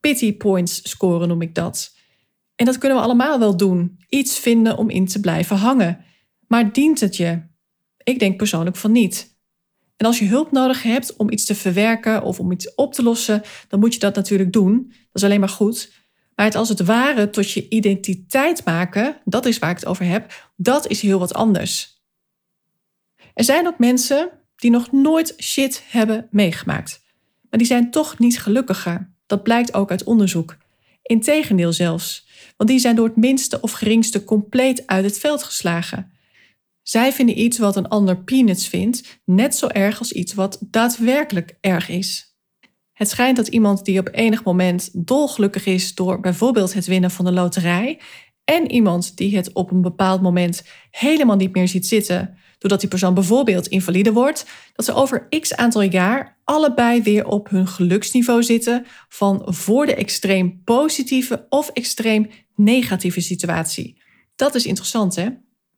Pity 0.00 0.36
points 0.36 0.90
scoren 0.90 1.28
noem 1.28 1.42
ik 1.42 1.54
dat. 1.54 1.93
En 2.56 2.64
dat 2.64 2.78
kunnen 2.78 2.98
we 2.98 3.04
allemaal 3.04 3.38
wel 3.38 3.56
doen. 3.56 3.98
Iets 4.08 4.38
vinden 4.38 4.76
om 4.76 4.90
in 4.90 5.06
te 5.06 5.20
blijven 5.20 5.56
hangen. 5.56 6.04
Maar 6.48 6.72
dient 6.72 7.00
het 7.00 7.16
je? 7.16 7.42
Ik 8.02 8.18
denk 8.18 8.36
persoonlijk 8.36 8.76
van 8.76 8.92
niet. 8.92 9.36
En 9.96 10.06
als 10.06 10.18
je 10.18 10.24
hulp 10.24 10.52
nodig 10.52 10.82
hebt 10.82 11.16
om 11.16 11.30
iets 11.30 11.44
te 11.44 11.54
verwerken 11.54 12.22
of 12.22 12.40
om 12.40 12.52
iets 12.52 12.74
op 12.74 12.94
te 12.94 13.02
lossen, 13.02 13.42
dan 13.68 13.80
moet 13.80 13.94
je 13.94 14.00
dat 14.00 14.14
natuurlijk 14.14 14.52
doen. 14.52 14.86
Dat 14.86 14.96
is 15.12 15.24
alleen 15.24 15.40
maar 15.40 15.48
goed. 15.48 15.92
Maar 16.34 16.46
het 16.46 16.54
als 16.54 16.68
het 16.68 16.80
ware 16.80 17.30
tot 17.30 17.50
je 17.50 17.68
identiteit 17.68 18.64
maken, 18.64 19.16
dat 19.24 19.46
is 19.46 19.58
waar 19.58 19.70
ik 19.70 19.76
het 19.76 19.86
over 19.86 20.04
heb, 20.04 20.50
dat 20.56 20.86
is 20.86 21.00
heel 21.00 21.18
wat 21.18 21.34
anders. 21.34 22.02
Er 23.34 23.44
zijn 23.44 23.66
ook 23.66 23.78
mensen 23.78 24.30
die 24.56 24.70
nog 24.70 24.92
nooit 24.92 25.34
shit 25.38 25.82
hebben 25.86 26.28
meegemaakt. 26.30 27.02
Maar 27.50 27.58
die 27.58 27.66
zijn 27.66 27.90
toch 27.90 28.18
niet 28.18 28.40
gelukkiger. 28.40 29.12
Dat 29.26 29.42
blijkt 29.42 29.74
ook 29.74 29.90
uit 29.90 30.04
onderzoek. 30.04 30.56
Integendeel 31.04 31.72
zelfs, 31.72 32.26
want 32.56 32.70
die 32.70 32.78
zijn 32.78 32.96
door 32.96 33.06
het 33.06 33.16
minste 33.16 33.60
of 33.60 33.72
geringste 33.72 34.24
compleet 34.24 34.86
uit 34.86 35.04
het 35.04 35.18
veld 35.18 35.42
geslagen. 35.42 36.12
Zij 36.82 37.12
vinden 37.12 37.40
iets 37.40 37.58
wat 37.58 37.76
een 37.76 37.88
ander 37.88 38.22
peanuts 38.22 38.68
vindt 38.68 39.20
net 39.24 39.54
zo 39.56 39.66
erg 39.66 39.98
als 39.98 40.12
iets 40.12 40.34
wat 40.34 40.58
daadwerkelijk 40.60 41.56
erg 41.60 41.88
is. 41.88 42.36
Het 42.92 43.08
schijnt 43.08 43.36
dat 43.36 43.48
iemand 43.48 43.84
die 43.84 43.98
op 43.98 44.08
enig 44.12 44.44
moment 44.44 45.06
dolgelukkig 45.06 45.66
is 45.66 45.94
door 45.94 46.20
bijvoorbeeld 46.20 46.74
het 46.74 46.86
winnen 46.86 47.10
van 47.10 47.24
de 47.24 47.32
loterij 47.32 48.00
en 48.44 48.70
iemand 48.70 49.16
die 49.16 49.36
het 49.36 49.52
op 49.52 49.70
een 49.70 49.82
bepaald 49.82 50.22
moment 50.22 50.62
helemaal 50.90 51.36
niet 51.36 51.54
meer 51.54 51.68
ziet 51.68 51.86
zitten, 51.86 52.38
doordat 52.64 52.80
die 52.80 52.98
persoon 52.98 53.14
bijvoorbeeld 53.14 53.66
invalide 53.66 54.12
wordt, 54.12 54.46
dat 54.72 54.84
ze 54.84 54.92
over 54.94 55.28
x 55.40 55.54
aantal 55.54 55.82
jaar 55.82 56.40
allebei 56.44 57.02
weer 57.02 57.26
op 57.26 57.48
hun 57.48 57.66
geluksniveau 57.68 58.42
zitten 58.42 58.86
van 59.08 59.42
voor 59.46 59.86
de 59.86 59.94
extreem 59.94 60.60
positieve 60.64 61.46
of 61.48 61.68
extreem 61.68 62.30
negatieve 62.54 63.20
situatie. 63.20 64.02
Dat 64.36 64.54
is 64.54 64.66
interessant, 64.66 65.14
hè? 65.14 65.28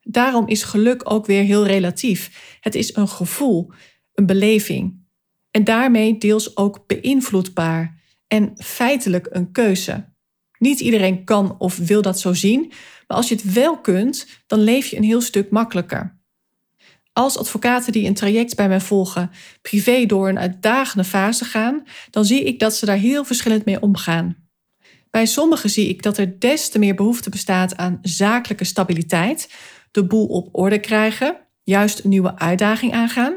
Daarom 0.00 0.48
is 0.48 0.62
geluk 0.62 1.10
ook 1.10 1.26
weer 1.26 1.42
heel 1.42 1.66
relatief. 1.66 2.56
Het 2.60 2.74
is 2.74 2.96
een 2.96 3.08
gevoel, 3.08 3.70
een 4.14 4.26
beleving. 4.26 5.04
En 5.50 5.64
daarmee 5.64 6.18
deels 6.18 6.56
ook 6.56 6.86
beïnvloedbaar 6.86 8.00
en 8.26 8.52
feitelijk 8.56 9.26
een 9.30 9.52
keuze. 9.52 10.12
Niet 10.58 10.80
iedereen 10.80 11.24
kan 11.24 11.58
of 11.58 11.76
wil 11.76 12.02
dat 12.02 12.20
zo 12.20 12.34
zien, 12.34 12.72
maar 13.06 13.16
als 13.16 13.28
je 13.28 13.34
het 13.34 13.52
wel 13.52 13.80
kunt, 13.80 14.26
dan 14.46 14.60
leef 14.60 14.86
je 14.86 14.96
een 14.96 15.02
heel 15.02 15.20
stuk 15.20 15.50
makkelijker. 15.50 16.15
Als 17.16 17.38
advocaten 17.38 17.92
die 17.92 18.06
een 18.06 18.14
traject 18.14 18.56
bij 18.56 18.68
mij 18.68 18.80
volgen 18.80 19.30
privé 19.62 20.06
door 20.06 20.28
een 20.28 20.38
uitdagende 20.38 21.04
fase 21.04 21.44
gaan, 21.44 21.82
dan 22.10 22.24
zie 22.24 22.44
ik 22.44 22.58
dat 22.58 22.74
ze 22.74 22.86
daar 22.86 22.96
heel 22.96 23.24
verschillend 23.24 23.64
mee 23.64 23.80
omgaan. 23.80 24.36
Bij 25.10 25.26
sommigen 25.26 25.70
zie 25.70 25.88
ik 25.88 26.02
dat 26.02 26.18
er 26.18 26.38
des 26.38 26.68
te 26.68 26.78
meer 26.78 26.94
behoefte 26.94 27.30
bestaat 27.30 27.76
aan 27.76 27.98
zakelijke 28.02 28.64
stabiliteit, 28.64 29.54
de 29.90 30.06
boel 30.06 30.26
op 30.26 30.48
orde 30.52 30.78
krijgen, 30.78 31.36
juist 31.62 32.04
een 32.04 32.10
nieuwe 32.10 32.38
uitdaging 32.38 32.92
aangaan, 32.92 33.36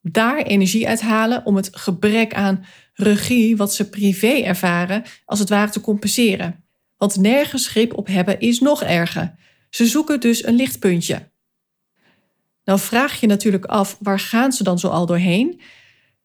daar 0.00 0.38
energie 0.38 0.88
uithalen 0.88 1.46
om 1.46 1.56
het 1.56 1.68
gebrek 1.72 2.34
aan 2.34 2.64
regie 2.94 3.56
wat 3.56 3.74
ze 3.74 3.88
privé 3.88 4.42
ervaren 4.42 5.02
als 5.24 5.38
het 5.38 5.48
ware 5.48 5.70
te 5.70 5.80
compenseren. 5.80 6.64
Want 6.96 7.16
nergens 7.16 7.68
grip 7.68 7.96
op 7.96 8.06
hebben 8.06 8.40
is 8.40 8.60
nog 8.60 8.82
erger. 8.82 9.34
Ze 9.70 9.86
zoeken 9.86 10.20
dus 10.20 10.44
een 10.44 10.54
lichtpuntje. 10.54 11.36
Nou 12.68 12.80
vraag 12.80 13.20
je 13.20 13.26
natuurlijk 13.26 13.64
af, 13.64 13.96
waar 14.00 14.20
gaan 14.20 14.52
ze 14.52 14.62
dan 14.62 14.78
zo 14.78 14.88
al 14.88 15.06
doorheen? 15.06 15.60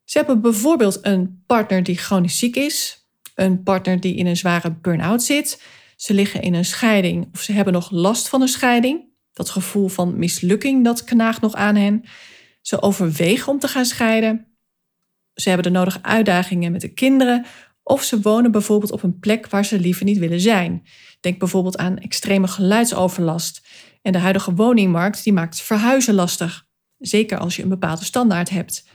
Ze 0.03 0.17
hebben 0.17 0.41
bijvoorbeeld 0.41 0.99
een 1.01 1.43
partner 1.45 1.83
die 1.83 1.97
chronisch 1.97 2.37
ziek 2.37 2.55
is, 2.55 3.07
een 3.35 3.63
partner 3.63 3.99
die 3.99 4.15
in 4.15 4.25
een 4.25 4.37
zware 4.37 4.71
burn-out 4.71 5.23
zit, 5.23 5.63
ze 5.95 6.13
liggen 6.13 6.41
in 6.41 6.53
een 6.53 6.65
scheiding 6.65 7.29
of 7.33 7.41
ze 7.41 7.51
hebben 7.51 7.73
nog 7.73 7.91
last 7.91 8.27
van 8.27 8.41
een 8.41 8.47
scheiding. 8.47 9.03
Dat 9.33 9.49
gevoel 9.49 9.87
van 9.87 10.17
mislukking 10.17 10.83
dat 10.83 11.03
knaagt 11.03 11.41
nog 11.41 11.53
aan 11.53 11.75
hen. 11.75 12.03
Ze 12.61 12.81
overwegen 12.81 13.51
om 13.51 13.59
te 13.59 13.67
gaan 13.67 13.85
scheiden. 13.85 14.57
Ze 15.33 15.49
hebben 15.49 15.71
de 15.71 15.77
nodige 15.77 16.03
uitdagingen 16.03 16.71
met 16.71 16.81
de 16.81 16.93
kinderen 16.93 17.45
of 17.83 18.03
ze 18.03 18.21
wonen 18.21 18.51
bijvoorbeeld 18.51 18.91
op 18.91 19.03
een 19.03 19.19
plek 19.19 19.47
waar 19.47 19.65
ze 19.65 19.79
liever 19.79 20.05
niet 20.05 20.17
willen 20.17 20.39
zijn. 20.39 20.87
Denk 21.19 21.39
bijvoorbeeld 21.39 21.77
aan 21.77 21.97
extreme 21.97 22.47
geluidsoverlast. 22.47 23.61
En 24.03 24.11
de 24.11 24.17
huidige 24.17 24.53
woningmarkt 24.53 25.23
die 25.23 25.33
maakt 25.33 25.61
verhuizen 25.61 26.13
lastig. 26.13 26.65
Zeker 26.97 27.37
als 27.37 27.55
je 27.55 27.63
een 27.63 27.69
bepaalde 27.69 28.03
standaard 28.03 28.49
hebt. 28.49 28.87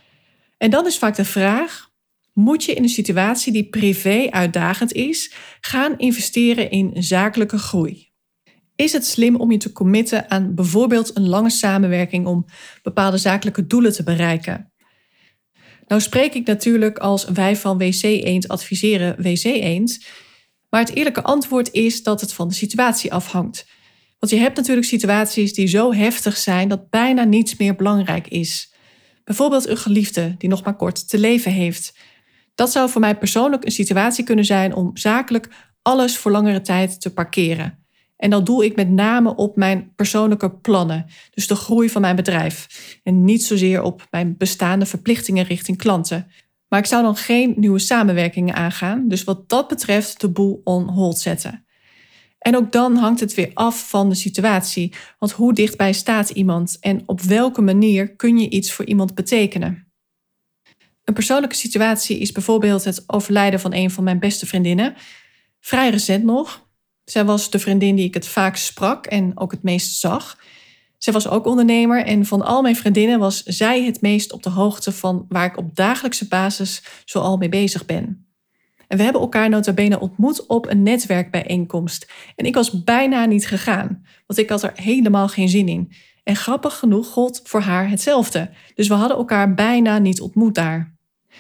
En 0.59 0.71
dan 0.71 0.87
is 0.87 0.99
vaak 0.99 1.16
de 1.16 1.25
vraag: 1.25 1.90
moet 2.33 2.64
je 2.64 2.75
in 2.75 2.83
een 2.83 2.88
situatie 2.88 3.53
die 3.53 3.68
privé 3.68 4.27
uitdagend 4.31 4.92
is, 4.92 5.33
gaan 5.61 5.99
investeren 5.99 6.71
in 6.71 7.03
zakelijke 7.03 7.59
groei? 7.59 8.07
Is 8.77 8.92
het 8.92 9.07
slim 9.07 9.37
om 9.37 9.51
je 9.51 9.59
te 9.59 9.73
committen 9.73 10.31
aan 10.31 10.55
bijvoorbeeld 10.55 11.16
een 11.16 11.29
lange 11.29 11.51
samenwerking 11.51 12.27
om 12.27 12.47
bepaalde 12.83 13.18
zakelijke 13.18 13.66
doelen 13.66 13.92
te 13.92 14.03
bereiken? 14.03 14.73
Nou 15.87 16.01
spreek 16.01 16.35
ik 16.35 16.47
natuurlijk 16.47 16.99
als 16.99 17.25
wij 17.25 17.57
van 17.57 17.79
WC 17.79 18.03
Eend 18.03 18.49
adviseren 18.49 19.23
WC 19.23 19.44
Eend. 19.44 20.07
Maar 20.68 20.81
het 20.81 20.94
eerlijke 20.94 21.23
antwoord 21.23 21.73
is 21.73 22.03
dat 22.03 22.21
het 22.21 22.33
van 22.33 22.49
de 22.49 22.55
situatie 22.55 23.12
afhangt. 23.12 23.66
Want 24.19 24.33
je 24.33 24.39
hebt 24.39 24.57
natuurlijk 24.57 24.87
situaties 24.87 25.53
die 25.53 25.67
zo 25.67 25.93
heftig 25.93 26.37
zijn 26.37 26.69
dat 26.69 26.91
bijna 26.91 27.25
niets 27.25 27.57
meer 27.57 27.77
belangrijk 27.77 28.29
is. 28.29 28.73
Bijvoorbeeld 29.25 29.69
een 29.69 29.77
geliefde 29.77 30.35
die 30.39 30.49
nog 30.49 30.65
maar 30.65 30.77
kort 30.77 31.09
te 31.09 31.19
leven 31.19 31.53
heeft. 31.53 31.99
Dat 32.55 32.73
zou 32.73 32.91
voor 32.91 33.01
mij 33.01 33.19
persoonlijk 33.19 33.65
een 33.65 33.71
situatie 33.71 34.25
kunnen 34.25 34.45
zijn 34.45 34.75
om 34.75 34.91
zakelijk 34.97 35.49
alles 35.83 36.17
voor 36.17 36.31
langere 36.31 36.61
tijd 36.61 37.01
te 37.01 37.13
parkeren. 37.13 37.87
En 38.17 38.31
dan 38.31 38.45
doe 38.45 38.65
ik 38.65 38.77
met 38.77 38.91
name 38.91 39.37
op 39.37 39.57
mijn 39.57 39.93
persoonlijke 39.97 40.51
plannen, 40.51 41.07
dus 41.31 41.47
de 41.47 41.55
groei 41.55 41.91
van 41.91 42.01
mijn 42.01 42.17
bedrijf. 42.17 42.67
En 43.03 43.25
niet 43.25 43.45
zozeer 43.45 43.83
op 43.83 44.07
mijn 44.11 44.35
bestaande 44.37 44.87
verplichtingen 44.87 45.45
richting 45.45 45.79
klanten. 45.79 46.27
Maar 46.69 46.79
ik 46.79 46.87
zou 46.87 47.03
dan 47.03 47.17
geen 47.17 47.55
nieuwe 47.57 47.79
samenwerkingen 47.79 48.55
aangaan, 48.55 49.09
dus 49.09 49.25
wat 49.25 49.49
dat 49.49 49.69
betreft 49.69 50.21
de 50.21 50.31
boel 50.31 50.61
on 50.65 50.89
hold 50.89 51.19
zetten. 51.19 51.67
En 52.38 52.57
ook 52.57 52.72
dan 52.72 52.96
hangt 52.96 53.20
het 53.20 53.35
weer 53.35 53.51
af 53.55 53.88
van 53.88 54.09
de 54.09 54.14
situatie, 54.14 54.92
want 55.18 55.33
hoe 55.33 55.53
dichtbij 55.53 55.92
staat 55.92 56.31
iemand 56.31 56.77
en 56.81 57.03
op 57.07 57.20
welke 57.20 57.62
manier 57.62 58.16
kun 58.16 58.38
je 58.38 58.48
iets 58.48 58.72
voor 58.72 58.85
iemand 58.85 59.14
betekenen. 59.14 59.92
Een 61.05 61.14
persoonlijke 61.14 61.57
situatie 61.57 62.18
is 62.18 62.33
bijvoorbeeld 62.33 62.85
het 62.85 63.05
overlijden 63.07 63.61
van 63.61 63.74
een 63.74 63.90
van 63.90 64.05
mijn 64.05 64.18
beste 64.18 64.46
vriendinnen. 64.46 64.94
Vrij 65.61 65.90
recent 65.90 66.24
nog. 66.24 66.66
Zij 67.05 67.24
was 67.24 67.51
de 67.51 67.59
vriendin 67.59 67.96
die 67.96 68.05
ik 68.05 68.14
het 68.14 68.27
vaakst 68.27 68.64
sprak 68.64 69.07
en 69.07 69.33
ook 69.35 69.51
het 69.51 69.62
meest 69.62 69.98
zag. 69.98 70.38
Zij 70.98 71.12
was 71.12 71.29
ook 71.29 71.46
ondernemer 71.46 72.05
en 72.05 72.27
van 72.27 72.42
al 72.42 72.62
mijn 72.62 72.77
vriendinnen 72.77 73.18
was 73.18 73.42
zij 73.42 73.85
het 73.85 74.01
meest 74.01 74.33
op 74.33 74.42
de 74.42 74.51
hoogte 74.51 74.92
van 74.92 75.27
waar 75.29 75.46
ik 75.46 75.57
op 75.57 75.77
dagelijkse 75.77 76.29
basis 76.29 76.83
zoal 77.05 77.37
mee 77.37 77.48
bezig 77.48 77.87
ben. 77.87 78.28
En 78.88 78.96
we 78.96 79.03
hebben 79.03 79.20
elkaar 79.20 79.48
nota 79.48 79.72
bene 79.72 80.01
ontmoet 80.01 80.46
op 80.46 80.66
een 80.66 80.83
netwerkbijeenkomst. 80.83 82.12
En 82.37 82.46
ik 82.46 82.55
was 82.55 82.85
bijna 82.85 83.24
niet 83.24 83.46
gegaan, 83.46 84.05
want 84.27 84.40
ik 84.40 84.48
had 84.48 84.62
er 84.62 84.72
helemaal 84.74 85.29
geen 85.29 85.48
zin 85.48 85.68
in. 85.68 85.92
En 86.24 86.37
grappig 86.37 86.79
genoeg 86.79 87.07
gold 87.07 87.40
voor 87.44 87.61
haar 87.61 87.90
hetzelfde. 87.90 88.51
Dus 88.74 88.88
we 88.88 88.94
hadden 88.94 89.16
elkaar 89.16 89.55
bijna 89.55 89.98
niet 89.98 90.20
ontmoet 90.20 90.55
daar. 90.55 90.96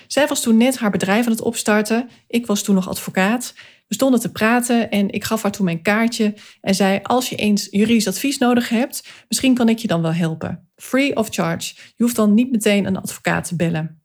Zij 0.06 0.26
was 0.26 0.42
toen 0.42 0.56
net 0.56 0.78
haar 0.78 0.90
bedrijf 0.90 1.24
aan 1.24 1.32
het 1.32 1.42
opstarten. 1.42 2.08
Ik 2.26 2.46
was 2.46 2.62
toen 2.62 2.74
nog 2.74 2.88
advocaat. 2.88 3.54
We 3.88 3.94
stonden 3.94 4.20
te 4.20 4.32
praten 4.32 4.90
en 4.90 5.10
ik 5.10 5.24
gaf 5.24 5.42
haar 5.42 5.52
toen 5.52 5.64
mijn 5.64 5.82
kaartje 5.82 6.34
en 6.60 6.74
zei: 6.74 7.00
Als 7.02 7.28
je 7.28 7.36
eens 7.36 7.68
juridisch 7.70 8.08
advies 8.08 8.38
nodig 8.38 8.68
hebt, 8.68 9.08
misschien 9.28 9.54
kan 9.54 9.68
ik 9.68 9.78
je 9.78 9.88
dan 9.88 10.02
wel 10.02 10.12
helpen. 10.12 10.68
Free 10.76 11.16
of 11.16 11.28
charge. 11.30 11.74
Je 11.96 12.02
hoeft 12.02 12.16
dan 12.16 12.34
niet 12.34 12.50
meteen 12.50 12.86
een 12.86 12.96
advocaat 12.96 13.48
te 13.48 13.56
bellen. 13.56 13.97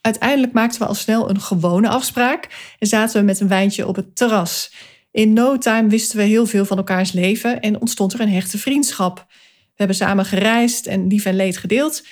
Uiteindelijk 0.00 0.52
maakten 0.52 0.80
we 0.80 0.86
al 0.86 0.94
snel 0.94 1.30
een 1.30 1.40
gewone 1.40 1.88
afspraak 1.88 2.74
en 2.78 2.86
zaten 2.86 3.20
we 3.20 3.26
met 3.26 3.40
een 3.40 3.48
wijntje 3.48 3.86
op 3.86 3.96
het 3.96 4.16
terras. 4.16 4.72
In 5.10 5.32
no 5.32 5.58
time 5.58 5.88
wisten 5.88 6.16
we 6.16 6.22
heel 6.22 6.46
veel 6.46 6.64
van 6.64 6.76
elkaars 6.76 7.12
leven 7.12 7.60
en 7.60 7.80
ontstond 7.80 8.12
er 8.12 8.20
een 8.20 8.32
hechte 8.32 8.58
vriendschap. 8.58 9.26
We 9.28 9.86
hebben 9.86 9.96
samen 9.96 10.24
gereisd 10.24 10.86
en 10.86 11.06
lief 11.06 11.24
en 11.24 11.36
leed 11.36 11.56
gedeeld. 11.56 12.06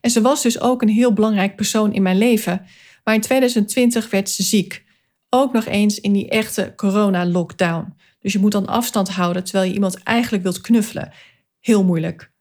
En 0.00 0.10
ze 0.10 0.20
was 0.20 0.42
dus 0.42 0.60
ook 0.60 0.82
een 0.82 0.88
heel 0.88 1.12
belangrijk 1.12 1.56
persoon 1.56 1.92
in 1.92 2.02
mijn 2.02 2.18
leven. 2.18 2.66
Maar 3.04 3.14
in 3.14 3.20
2020 3.20 4.10
werd 4.10 4.30
ze 4.30 4.42
ziek. 4.42 4.84
Ook 5.28 5.52
nog 5.52 5.66
eens 5.66 6.00
in 6.00 6.12
die 6.12 6.28
echte 6.28 6.72
corona-lockdown. 6.76 7.94
Dus 8.20 8.32
je 8.32 8.38
moet 8.38 8.52
dan 8.52 8.66
afstand 8.66 9.08
houden 9.08 9.44
terwijl 9.44 9.68
je 9.68 9.74
iemand 9.74 10.02
eigenlijk 10.02 10.42
wilt 10.42 10.60
knuffelen. 10.60 11.12
Heel 11.60 11.84
moeilijk. 11.84 12.32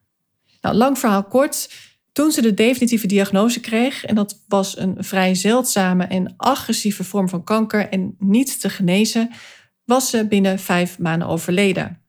Nou, 0.61 0.75
lang 0.75 0.99
verhaal 0.99 1.23
kort. 1.23 1.69
Toen 2.11 2.31
ze 2.31 2.41
de 2.41 2.53
definitieve 2.53 3.07
diagnose 3.07 3.59
kreeg, 3.59 4.05
en 4.05 4.15
dat 4.15 4.43
was 4.47 4.77
een 4.77 4.95
vrij 4.99 5.35
zeldzame 5.35 6.03
en 6.03 6.33
agressieve 6.37 7.03
vorm 7.03 7.29
van 7.29 7.43
kanker 7.43 7.89
en 7.89 8.15
niet 8.19 8.61
te 8.61 8.69
genezen, 8.69 9.31
was 9.85 10.09
ze 10.09 10.27
binnen 10.27 10.59
vijf 10.59 10.99
maanden 10.99 11.27
overleden. 11.27 12.01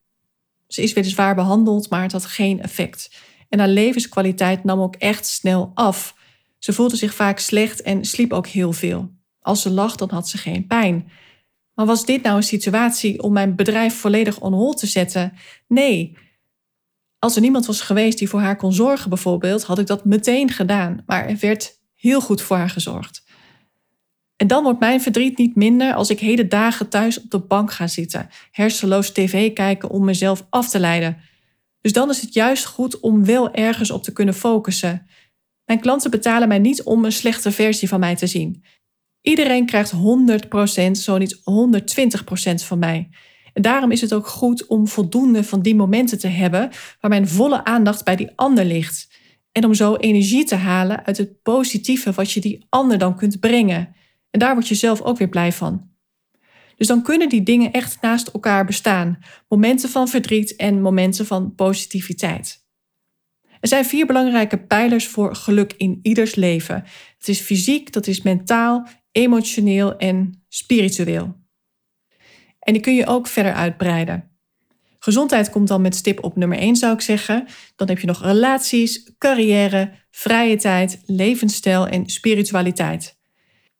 Ze 0.66 0.82
is 0.82 0.92
weliswaar 0.92 1.34
behandeld, 1.34 1.90
maar 1.90 2.02
het 2.02 2.12
had 2.12 2.26
geen 2.26 2.62
effect. 2.62 3.10
En 3.48 3.58
haar 3.58 3.68
levenskwaliteit 3.68 4.64
nam 4.64 4.80
ook 4.80 4.96
echt 4.96 5.26
snel 5.26 5.70
af. 5.74 6.14
Ze 6.58 6.72
voelde 6.72 6.96
zich 6.96 7.14
vaak 7.14 7.38
slecht 7.38 7.82
en 7.82 8.04
sliep 8.04 8.32
ook 8.32 8.46
heel 8.46 8.72
veel. 8.72 9.10
Als 9.40 9.62
ze 9.62 9.70
lag, 9.70 9.96
dan 9.96 10.10
had 10.10 10.28
ze 10.28 10.38
geen 10.38 10.66
pijn. 10.66 11.10
Maar 11.74 11.86
was 11.86 12.04
dit 12.04 12.22
nou 12.22 12.36
een 12.36 12.42
situatie 12.42 13.22
om 13.22 13.32
mijn 13.32 13.56
bedrijf 13.56 13.94
volledig 13.94 14.40
on 14.40 14.52
hold 14.52 14.78
te 14.78 14.86
zetten? 14.86 15.32
Nee. 15.68 16.16
Als 17.20 17.34
er 17.34 17.40
niemand 17.40 17.66
was 17.66 17.80
geweest 17.80 18.18
die 18.18 18.28
voor 18.28 18.40
haar 18.40 18.56
kon 18.56 18.72
zorgen, 18.72 19.08
bijvoorbeeld, 19.08 19.62
had 19.62 19.78
ik 19.78 19.86
dat 19.86 20.04
meteen 20.04 20.50
gedaan. 20.50 21.02
Maar 21.06 21.26
er 21.26 21.36
werd 21.40 21.78
heel 21.94 22.20
goed 22.20 22.42
voor 22.42 22.56
haar 22.56 22.70
gezorgd. 22.70 23.22
En 24.36 24.46
dan 24.46 24.62
wordt 24.62 24.80
mijn 24.80 25.00
verdriet 25.00 25.38
niet 25.38 25.56
minder 25.56 25.94
als 25.94 26.10
ik 26.10 26.20
hele 26.20 26.48
dagen 26.48 26.88
thuis 26.88 27.20
op 27.20 27.30
de 27.30 27.38
bank 27.38 27.72
ga 27.72 27.86
zitten, 27.86 28.28
hersenloos 28.50 29.10
tv 29.10 29.52
kijken 29.52 29.90
om 29.90 30.04
mezelf 30.04 30.46
af 30.50 30.68
te 30.68 30.78
leiden. 30.78 31.16
Dus 31.80 31.92
dan 31.92 32.10
is 32.10 32.20
het 32.20 32.34
juist 32.34 32.64
goed 32.64 33.00
om 33.00 33.24
wel 33.24 33.54
ergens 33.54 33.90
op 33.90 34.02
te 34.02 34.12
kunnen 34.12 34.34
focussen. 34.34 35.06
Mijn 35.64 35.80
klanten 35.80 36.10
betalen 36.10 36.48
mij 36.48 36.58
niet 36.58 36.82
om 36.82 37.04
een 37.04 37.12
slechte 37.12 37.52
versie 37.52 37.88
van 37.88 38.00
mij 38.00 38.16
te 38.16 38.26
zien. 38.26 38.64
Iedereen 39.20 39.66
krijgt 39.66 39.92
100%, 39.94 40.90
zo 40.92 41.18
niet 41.18 41.36
120% 41.36 42.54
van 42.54 42.78
mij. 42.78 43.08
En 43.52 43.62
daarom 43.62 43.90
is 43.90 44.00
het 44.00 44.14
ook 44.14 44.26
goed 44.26 44.66
om 44.66 44.88
voldoende 44.88 45.44
van 45.44 45.62
die 45.62 45.74
momenten 45.74 46.18
te 46.18 46.28
hebben 46.28 46.70
waar 47.00 47.10
mijn 47.10 47.28
volle 47.28 47.64
aandacht 47.64 48.04
bij 48.04 48.16
die 48.16 48.32
ander 48.34 48.64
ligt. 48.64 49.08
En 49.52 49.64
om 49.64 49.74
zo 49.74 49.96
energie 49.96 50.44
te 50.44 50.54
halen 50.54 51.06
uit 51.06 51.16
het 51.16 51.42
positieve 51.42 52.12
wat 52.12 52.32
je 52.32 52.40
die 52.40 52.66
ander 52.68 52.98
dan 52.98 53.16
kunt 53.16 53.40
brengen. 53.40 53.94
En 54.30 54.38
daar 54.38 54.54
word 54.54 54.68
je 54.68 54.74
zelf 54.74 55.00
ook 55.00 55.18
weer 55.18 55.28
blij 55.28 55.52
van. 55.52 55.88
Dus 56.76 56.86
dan 56.86 57.02
kunnen 57.02 57.28
die 57.28 57.42
dingen 57.42 57.72
echt 57.72 58.00
naast 58.00 58.28
elkaar 58.28 58.64
bestaan. 58.64 59.18
Momenten 59.48 59.88
van 59.88 60.08
verdriet 60.08 60.56
en 60.56 60.82
momenten 60.82 61.26
van 61.26 61.54
positiviteit. 61.54 62.64
Er 63.60 63.68
zijn 63.68 63.84
vier 63.84 64.06
belangrijke 64.06 64.58
pijlers 64.58 65.06
voor 65.06 65.34
geluk 65.34 65.74
in 65.76 65.98
ieders 66.02 66.34
leven. 66.34 66.84
Het 67.18 67.28
is 67.28 67.40
fysiek, 67.40 67.92
dat 67.92 68.06
is 68.06 68.22
mentaal, 68.22 68.86
emotioneel 69.12 69.96
en 69.96 70.44
spiritueel. 70.48 71.39
En 72.70 72.76
die 72.76 72.84
kun 72.84 72.94
je 72.94 73.06
ook 73.06 73.26
verder 73.26 73.52
uitbreiden. 73.52 74.30
Gezondheid 74.98 75.50
komt 75.50 75.68
dan 75.68 75.80
met 75.80 75.94
stip 75.94 76.24
op 76.24 76.36
nummer 76.36 76.58
1, 76.58 76.76
zou 76.76 76.92
ik 76.92 77.00
zeggen. 77.00 77.46
Dan 77.76 77.88
heb 77.88 77.98
je 77.98 78.06
nog 78.06 78.22
relaties, 78.22 79.12
carrière, 79.18 79.92
vrije 80.10 80.56
tijd, 80.56 81.02
levensstijl 81.06 81.86
en 81.86 82.08
spiritualiteit. 82.08 83.18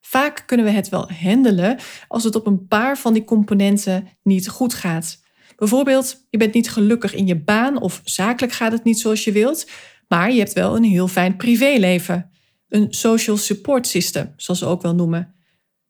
Vaak 0.01 0.43
kunnen 0.47 0.67
we 0.67 0.73
het 0.73 0.89
wel 0.89 1.11
handelen 1.11 1.79
als 2.09 2.25
het 2.25 2.35
op 2.35 2.47
een 2.47 2.67
paar 2.67 2.99
van 2.99 3.13
die 3.13 3.25
componenten 3.25 4.09
niet 4.23 4.49
goed 4.49 4.75
gaat. 4.75 5.23
Bijvoorbeeld, 5.57 6.27
je 6.31 6.39
bent 6.39 6.55
niet 6.55 6.71
gelukkig 6.71 7.15
in 7.15 7.27
je 7.27 7.37
baan 7.43 7.81
of 7.81 8.01
zakelijk 8.05 8.53
gaat 8.53 8.73
het 8.73 8.85
niet 8.85 9.01
zoals 9.01 9.25
je 9.25 9.33
wilt, 9.33 9.71
maar 10.09 10.33
je 10.33 10.39
hebt 10.39 10.53
wel 10.53 10.77
een 10.77 10.85
heel 10.85 11.09
fijn 11.09 11.37
privéleven. 11.37 12.31
Een 12.69 12.87
social 12.93 13.37
support 13.37 13.87
system, 13.87 14.33
zoals 14.37 14.61
ze 14.61 14.67
ook 14.67 14.83
wel 14.83 14.95
noemen. 14.95 15.35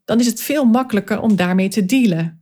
Dan 0.04 0.20
is 0.20 0.26
het 0.26 0.42
veel 0.42 0.64
makkelijker 0.64 1.20
om 1.20 1.36
daarmee 1.36 1.68
te 1.68 1.84
dealen. 1.84 2.39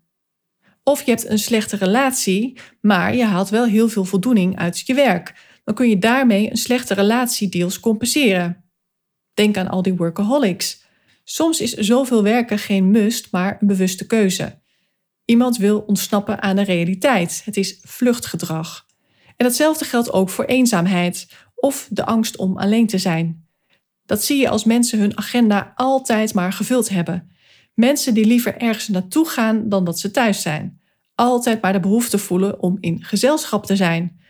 Of 0.88 1.03
je 1.03 1.11
hebt 1.11 1.29
een 1.29 1.38
slechte 1.38 1.77
relatie, 1.77 2.59
maar 2.81 3.14
je 3.14 3.24
haalt 3.24 3.48
wel 3.48 3.64
heel 3.64 3.88
veel 3.88 4.05
voldoening 4.05 4.59
uit 4.59 4.79
je 4.87 4.94
werk. 4.94 5.35
Dan 5.64 5.74
kun 5.74 5.88
je 5.88 5.98
daarmee 5.98 6.51
een 6.51 6.57
slechte 6.57 6.94
relatie 6.94 7.48
deels 7.48 7.81
compenseren. 7.81 8.64
Denk 9.35 9.57
aan 9.57 9.68
al 9.68 9.83
die 9.83 9.94
workaholics. 9.94 10.85
Soms 11.24 11.61
is 11.61 11.72
zoveel 11.72 12.22
werken 12.22 12.59
geen 12.59 12.90
must, 12.90 13.29
maar 13.31 13.57
een 13.61 13.66
bewuste 13.66 14.07
keuze. 14.07 14.59
Iemand 15.24 15.57
wil 15.57 15.79
ontsnappen 15.81 16.42
aan 16.42 16.57
de 16.57 16.62
realiteit. 16.62 17.42
Het 17.44 17.57
is 17.57 17.79
vluchtgedrag. 17.83 18.87
En 19.37 19.46
datzelfde 19.46 19.85
geldt 19.85 20.12
ook 20.12 20.31
voor 20.31 20.44
eenzaamheid 20.44 21.29
of 21.55 21.88
de 21.90 22.05
angst 22.05 22.37
om 22.37 22.59
alleen 22.59 22.87
te 22.87 22.98
zijn. 22.98 23.46
Dat 24.07 24.24
zie 24.24 24.40
je 24.40 24.48
als 24.48 24.64
mensen 24.64 24.98
hun 24.98 25.18
agenda 25.18 25.72
altijd 25.77 26.35
maar 26.35 26.53
gevuld 26.53 26.88
hebben. 26.88 27.31
Mensen 27.78 28.14
die 28.14 28.24
liever 28.24 28.56
ergens 28.56 28.88
naartoe 28.88 29.28
gaan 29.28 29.68
dan 29.68 29.84
dat 29.84 29.98
ze 29.98 30.10
thuis 30.10 30.42
zijn. 30.42 30.80
Altijd 31.14 31.62
maar 31.62 31.72
de 31.72 31.80
behoefte 31.80 32.18
voelen 32.18 32.62
om 32.62 32.76
in 32.80 33.04
gezelschap 33.04 33.66
te 33.66 33.76
zijn. 33.76 34.20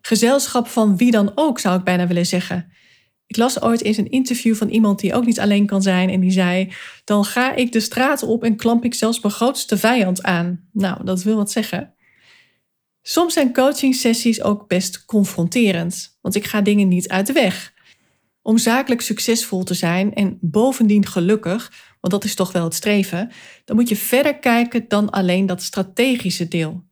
Gezelschap 0.00 0.68
van 0.68 0.96
wie 0.96 1.10
dan 1.10 1.32
ook, 1.34 1.58
zou 1.58 1.78
ik 1.78 1.84
bijna 1.84 2.06
willen 2.06 2.26
zeggen. 2.26 2.72
Ik 3.26 3.36
las 3.36 3.62
ooit 3.62 3.82
eens 3.82 3.96
een 3.96 4.10
interview 4.10 4.54
van 4.54 4.68
iemand 4.68 5.00
die 5.00 5.14
ook 5.14 5.26
niet 5.26 5.40
alleen 5.40 5.66
kan 5.66 5.82
zijn 5.82 6.08
en 6.08 6.20
die 6.20 6.30
zei: 6.30 6.72
Dan 7.04 7.24
ga 7.24 7.54
ik 7.54 7.72
de 7.72 7.80
straat 7.80 8.22
op 8.22 8.44
en 8.44 8.56
klamp 8.56 8.84
ik 8.84 8.94
zelfs 8.94 9.20
mijn 9.20 9.34
grootste 9.34 9.76
vijand 9.76 10.22
aan. 10.22 10.68
Nou, 10.72 11.04
dat 11.04 11.22
wil 11.22 11.36
wat 11.36 11.50
zeggen. 11.50 11.94
Soms 13.02 13.34
zijn 13.34 13.52
coaching 13.52 13.94
sessies 13.94 14.42
ook 14.42 14.68
best 14.68 15.04
confronterend, 15.04 16.18
want 16.20 16.34
ik 16.34 16.46
ga 16.46 16.60
dingen 16.60 16.88
niet 16.88 17.08
uit 17.08 17.26
de 17.26 17.32
weg. 17.32 17.72
Om 18.42 18.58
zakelijk 18.58 19.00
succesvol 19.00 19.62
te 19.62 19.74
zijn 19.74 20.14
en 20.14 20.38
bovendien 20.40 21.06
gelukkig, 21.06 21.72
want 22.00 22.12
dat 22.12 22.24
is 22.24 22.34
toch 22.34 22.52
wel 22.52 22.64
het 22.64 22.74
streven, 22.74 23.30
dan 23.64 23.76
moet 23.76 23.88
je 23.88 23.96
verder 23.96 24.38
kijken 24.38 24.84
dan 24.88 25.10
alleen 25.10 25.46
dat 25.46 25.62
strategische 25.62 26.48
deel. 26.48 26.82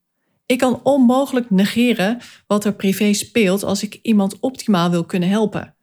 Ik 0.47 0.59
kan 0.59 0.81
onmogelijk 0.83 1.51
negeren 1.51 2.19
wat 2.47 2.65
er 2.65 2.75
privé 2.75 3.13
speelt 3.13 3.63
als 3.65 3.83
ik 3.83 3.99
iemand 4.03 4.41
optimaal 4.41 4.91
wil 4.91 5.05
kunnen 5.05 5.29
helpen. 5.29 5.75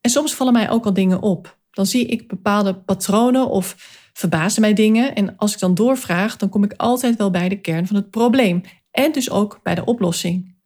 En 0.00 0.10
soms 0.10 0.34
vallen 0.34 0.52
mij 0.52 0.70
ook 0.70 0.84
al 0.84 0.92
dingen 0.92 1.22
op. 1.22 1.56
dan 1.70 1.86
zie 1.86 2.06
ik 2.06 2.28
bepaalde 2.28 2.74
patronen 2.74 3.48
of 3.48 3.76
verbazen 4.12 4.60
mij 4.60 4.72
dingen. 4.74 5.14
En 5.14 5.36
als 5.36 5.52
ik 5.52 5.58
dan 5.58 5.74
doorvraag, 5.74 6.36
dan 6.36 6.48
kom 6.48 6.64
ik 6.64 6.72
altijd 6.76 7.16
wel 7.16 7.30
bij 7.30 7.48
de 7.48 7.60
kern 7.60 7.86
van 7.86 7.96
het 7.96 8.10
probleem. 8.10 8.62
En 8.90 9.12
dus 9.12 9.30
ook 9.30 9.60
bij 9.62 9.74
de 9.74 9.84
oplossing. 9.84 10.56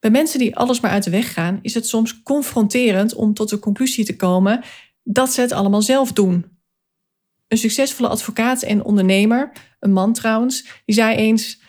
Bij 0.00 0.10
mensen 0.10 0.38
die 0.38 0.56
alles 0.56 0.80
maar 0.80 0.90
uit 0.90 1.04
de 1.04 1.10
weg 1.10 1.32
gaan, 1.32 1.58
is 1.62 1.74
het 1.74 1.86
soms 1.86 2.22
confronterend 2.22 3.14
om 3.14 3.34
tot 3.34 3.48
de 3.48 3.58
conclusie 3.58 4.04
te 4.04 4.16
komen 4.16 4.64
dat 5.02 5.32
ze 5.32 5.40
het 5.40 5.52
allemaal 5.52 5.82
zelf 5.82 6.12
doen. 6.12 6.55
Een 7.48 7.58
succesvolle 7.58 8.08
advocaat 8.08 8.62
en 8.62 8.84
ondernemer, 8.84 9.52
een 9.80 9.92
man 9.92 10.12
trouwens, 10.12 10.82
die 10.84 10.94
zei 10.94 11.16
eens: 11.16 11.60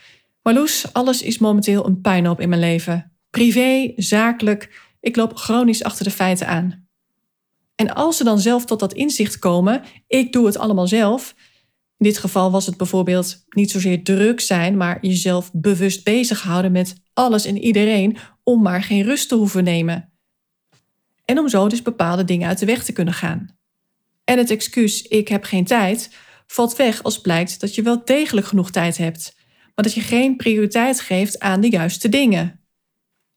Marloes, 0.42 0.94
alles 0.94 1.22
is 1.22 1.38
momenteel 1.38 1.86
een 1.86 2.02
puinhoop 2.02 2.40
in 2.40 2.50
mijn 2.50 2.62
leven. 2.62 3.18
Privé, 3.30 3.94
zakelijk, 3.96 4.82
ik 5.00 5.16
loop 5.16 5.36
chronisch 5.36 5.84
achter 5.84 6.04
de 6.04 6.12
feiten 6.12 6.48
aan. 6.48 6.88
En 7.76 7.94
als 7.94 8.18
ze 8.18 8.24
dan 8.24 8.40
zelf 8.40 8.66
tot 8.66 8.80
dat 8.80 8.94
inzicht 8.94 9.40
komen, 9.40 9.82
ik 10.08 10.32
doe 10.32 10.46
het 10.46 10.58
allemaal 10.58 10.88
zelf. 10.88 11.36
In 11.98 12.06
dit 12.06 12.18
geval 12.18 12.52
was 12.52 12.66
het 12.66 12.78
bijvoorbeeld 12.78 13.46
niet 13.50 13.72
zozeer 13.72 14.04
druk 14.04 14.40
zijn, 14.40 14.78
maar 14.78 14.98
jezelf 15.02 15.52
bewust 15.54 16.04
bezighouden 16.04 16.72
met 16.72 16.96
alles 17.14 17.46
en 17.46 17.58
iedereen 17.58 18.18
om 18.44 18.62
maar 18.62 18.84
geen 18.84 19.04
rust 19.04 19.30
te 19.30 19.36
hoeven 19.36 19.64
nemen. 19.64 20.14
En 21.26 21.40
om 21.40 21.50
zo 21.50 21.68
dus 21.68 21.82
bepaalde 21.82 22.24
dingen 22.24 22.48
uit 22.48 22.60
de 22.60 22.66
weg 22.66 22.84
te 22.84 22.92
kunnen 22.92 23.14
gaan. 23.14 23.57
En 24.30 24.38
het 24.38 24.50
excuus 24.50 25.02
ik 25.02 25.28
heb 25.28 25.44
geen 25.44 25.66
tijd 25.66 26.10
valt 26.48 26.76
weg 26.76 27.04
als 27.04 27.22
blijkt 27.22 27.60
dat 27.60 27.76
je 27.76 27.82
wel 27.82 28.06
degelijk 28.06 28.48
genoeg 28.48 28.72
tijd 28.72 28.98
hebt, 28.98 29.36
maar 29.76 29.86
dat 29.86 29.94
je 29.94 30.02
geen 30.02 30.36
prioriteit 30.36 31.02
geeft 31.02 31.40
aan 31.40 31.62
de 31.62 31.70
juiste 31.70 32.10
dingen. 32.10 32.62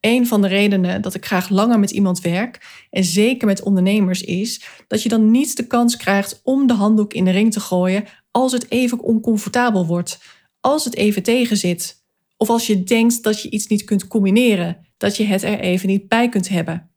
Een 0.00 0.26
van 0.26 0.42
de 0.42 0.48
redenen 0.48 1.02
dat 1.02 1.14
ik 1.14 1.26
graag 1.26 1.48
langer 1.48 1.78
met 1.78 1.90
iemand 1.90 2.20
werk, 2.20 2.84
en 2.90 3.04
zeker 3.04 3.46
met 3.46 3.62
ondernemers, 3.62 4.22
is 4.22 4.64
dat 4.86 5.02
je 5.02 5.08
dan 5.08 5.30
niet 5.30 5.56
de 5.56 5.66
kans 5.66 5.96
krijgt 5.96 6.40
om 6.44 6.66
de 6.66 6.74
handdoek 6.74 7.12
in 7.12 7.24
de 7.24 7.30
ring 7.30 7.52
te 7.52 7.60
gooien 7.60 8.04
als 8.30 8.52
het 8.52 8.70
even 8.70 9.00
oncomfortabel 9.00 9.86
wordt, 9.86 10.20
als 10.60 10.84
het 10.84 10.94
even 10.94 11.22
tegenzit, 11.22 12.04
of 12.36 12.50
als 12.50 12.66
je 12.66 12.82
denkt 12.82 13.22
dat 13.22 13.42
je 13.42 13.50
iets 13.50 13.66
niet 13.66 13.84
kunt 13.84 14.06
combineren, 14.06 14.86
dat 14.96 15.16
je 15.16 15.24
het 15.24 15.42
er 15.42 15.60
even 15.60 15.88
niet 15.88 16.08
bij 16.08 16.28
kunt 16.28 16.48
hebben. 16.48 16.89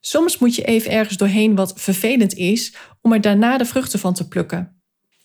Soms 0.00 0.38
moet 0.38 0.54
je 0.54 0.64
even 0.64 0.90
ergens 0.90 1.16
doorheen 1.16 1.54
wat 1.54 1.72
vervelend 1.76 2.34
is 2.34 2.74
om 3.00 3.12
er 3.12 3.20
daarna 3.20 3.58
de 3.58 3.64
vruchten 3.64 3.98
van 3.98 4.14
te 4.14 4.28
plukken. 4.28 4.82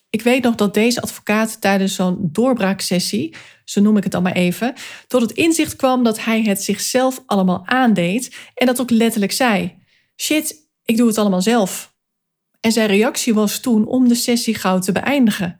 Ik 0.10 0.22
weet 0.22 0.44
nog 0.44 0.56
dat 0.56 0.74
deze 0.74 1.02
advocaat 1.02 1.62
tijdens 1.62 1.96
zo'n 1.96 2.30
doorbraaksessie, 2.32 3.36
zo 3.66 3.82
noem 3.82 3.98
ik 3.98 4.04
het 4.04 4.12
dan 4.12 4.24
maar 4.24 4.34
even, 4.34 4.74
tot 5.08 5.22
het 5.22 5.32
inzicht 5.32 5.76
kwam 5.76 6.04
dat 6.04 6.24
hij 6.24 6.42
het 6.42 6.64
zichzelf 6.64 7.24
allemaal 7.26 7.62
aandeed 7.66 8.36
en 8.54 8.66
dat 8.66 8.82
ook 8.82 8.90
letterlijk 8.90 9.32
zei: 9.32 9.76
Shit, 10.16 10.56
ik 10.84 10.98
doe 10.98 11.08
het 11.08 11.18
allemaal 11.18 11.42
zelf. 11.42 11.96
En 12.60 12.72
zijn 12.72 12.88
reactie 12.88 13.34
was 13.34 13.60
toen 13.60 13.86
om 13.88 14.08
de 14.08 14.16
sessie 14.16 14.56
gauw 14.56 14.80
te 14.80 14.92
beëindigen. 14.92 15.60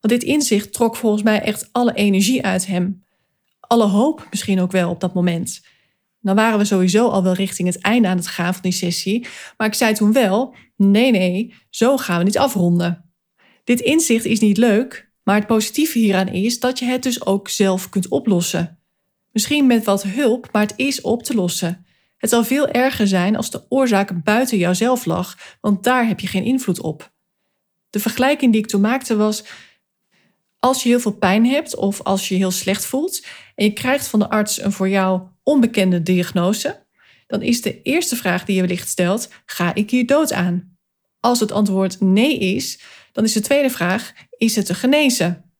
Want 0.00 0.20
dit 0.20 0.22
inzicht 0.22 0.72
trok 0.72 0.96
volgens 0.96 1.22
mij 1.22 1.40
echt 1.40 1.68
alle 1.72 1.94
energie 1.94 2.44
uit 2.44 2.66
hem. 2.66 3.04
Alle 3.60 3.86
hoop 3.86 4.26
misschien 4.30 4.60
ook 4.60 4.72
wel 4.72 4.90
op 4.90 5.00
dat 5.00 5.14
moment. 5.14 5.60
Dan 6.24 6.36
waren 6.36 6.58
we 6.58 6.64
sowieso 6.64 7.08
al 7.08 7.22
wel 7.22 7.32
richting 7.32 7.68
het 7.68 7.80
einde 7.80 8.08
aan 8.08 8.16
het 8.16 8.26
gaan 8.26 8.52
van 8.52 8.62
die 8.62 8.72
sessie. 8.72 9.26
Maar 9.56 9.66
ik 9.66 9.74
zei 9.74 9.94
toen 9.94 10.12
wel: 10.12 10.54
nee, 10.76 11.10
nee, 11.10 11.54
zo 11.70 11.96
gaan 11.96 12.18
we 12.18 12.24
niet 12.24 12.38
afronden. 12.38 13.10
Dit 13.64 13.80
inzicht 13.80 14.24
is 14.24 14.40
niet 14.40 14.56
leuk, 14.56 15.10
maar 15.22 15.36
het 15.36 15.46
positieve 15.46 15.98
hieraan 15.98 16.28
is 16.28 16.60
dat 16.60 16.78
je 16.78 16.84
het 16.84 17.02
dus 17.02 17.26
ook 17.26 17.48
zelf 17.48 17.88
kunt 17.88 18.08
oplossen. 18.08 18.78
Misschien 19.32 19.66
met 19.66 19.84
wat 19.84 20.02
hulp, 20.02 20.48
maar 20.52 20.62
het 20.62 20.74
is 20.76 21.00
op 21.00 21.22
te 21.22 21.34
lossen. 21.34 21.86
Het 22.16 22.30
zal 22.30 22.44
veel 22.44 22.68
erger 22.68 23.06
zijn 23.06 23.36
als 23.36 23.50
de 23.50 23.64
oorzaak 23.68 24.22
buiten 24.22 24.58
jouzelf 24.58 25.04
lag, 25.04 25.38
want 25.60 25.84
daar 25.84 26.06
heb 26.06 26.20
je 26.20 26.26
geen 26.26 26.44
invloed 26.44 26.80
op. 26.80 27.12
De 27.90 28.00
vergelijking 28.00 28.52
die 28.52 28.60
ik 28.60 28.68
toen 28.68 28.80
maakte 28.80 29.16
was: 29.16 29.44
als 30.64 30.82
je 30.82 30.88
heel 30.88 31.00
veel 31.00 31.12
pijn 31.12 31.46
hebt 31.46 31.76
of 31.76 32.02
als 32.02 32.28
je 32.28 32.34
heel 32.34 32.50
slecht 32.50 32.84
voelt 32.84 33.26
en 33.54 33.64
je 33.64 33.72
krijgt 33.72 34.06
van 34.06 34.18
de 34.18 34.28
arts 34.28 34.62
een 34.62 34.72
voor 34.72 34.88
jou 34.88 35.22
onbekende 35.42 36.02
diagnose, 36.02 36.86
dan 37.26 37.42
is 37.42 37.62
de 37.62 37.82
eerste 37.82 38.16
vraag 38.16 38.44
die 38.44 38.54
je 38.54 38.60
wellicht 38.60 38.88
stelt: 38.88 39.28
ga 39.46 39.74
ik 39.74 39.90
hier 39.90 40.06
dood 40.06 40.32
aan? 40.32 40.76
Als 41.20 41.40
het 41.40 41.52
antwoord 41.52 42.00
nee 42.00 42.38
is, 42.38 42.80
dan 43.12 43.24
is 43.24 43.32
de 43.32 43.40
tweede 43.40 43.70
vraag: 43.70 44.12
is 44.30 44.56
het 44.56 44.66
te 44.66 44.74
genezen? 44.74 45.52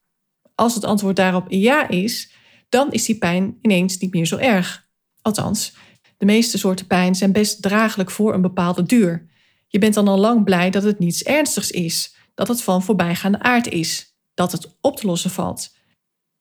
Als 0.55 0.75
het 0.75 0.85
antwoord 0.85 1.17
daarop 1.17 1.47
ja 1.49 1.89
is, 1.89 2.33
dan 2.69 2.93
is 2.93 3.05
die 3.05 3.19
pijn 3.19 3.59
ineens 3.61 3.99
niet 3.99 4.13
meer 4.13 4.27
zo 4.27 4.37
erg. 4.37 4.89
Althans, 5.23 5.75
de 6.17 6.25
meeste 6.25 6.59
soorten 6.59 6.87
pijn 6.87 7.15
zijn 7.15 7.33
best 7.33 7.63
draaglijk 7.63 8.11
voor 8.11 8.35
een 8.35 8.43
bepaalde 8.43 8.83
duur. 8.83 9.27
Je 9.69 9.79
bent 9.79 9.95
dan 9.95 10.09
al 10.09 10.19
lang 10.19 10.45
blij 10.45 10.71
dat 10.71 10.83
het 10.83 10.99
niets 10.99 11.23
ernstigs 11.23 11.71
is, 11.71 12.17
dat 12.35 12.49
het 12.49 12.63
van 12.63 12.83
voorbijgaande 12.83 13.41
aard 13.41 13.69
is, 13.69 14.14
dat 14.35 14.53
het 14.53 14.77
op 14.81 14.97
te 14.97 15.07
lossen 15.07 15.31
valt. 15.31 15.77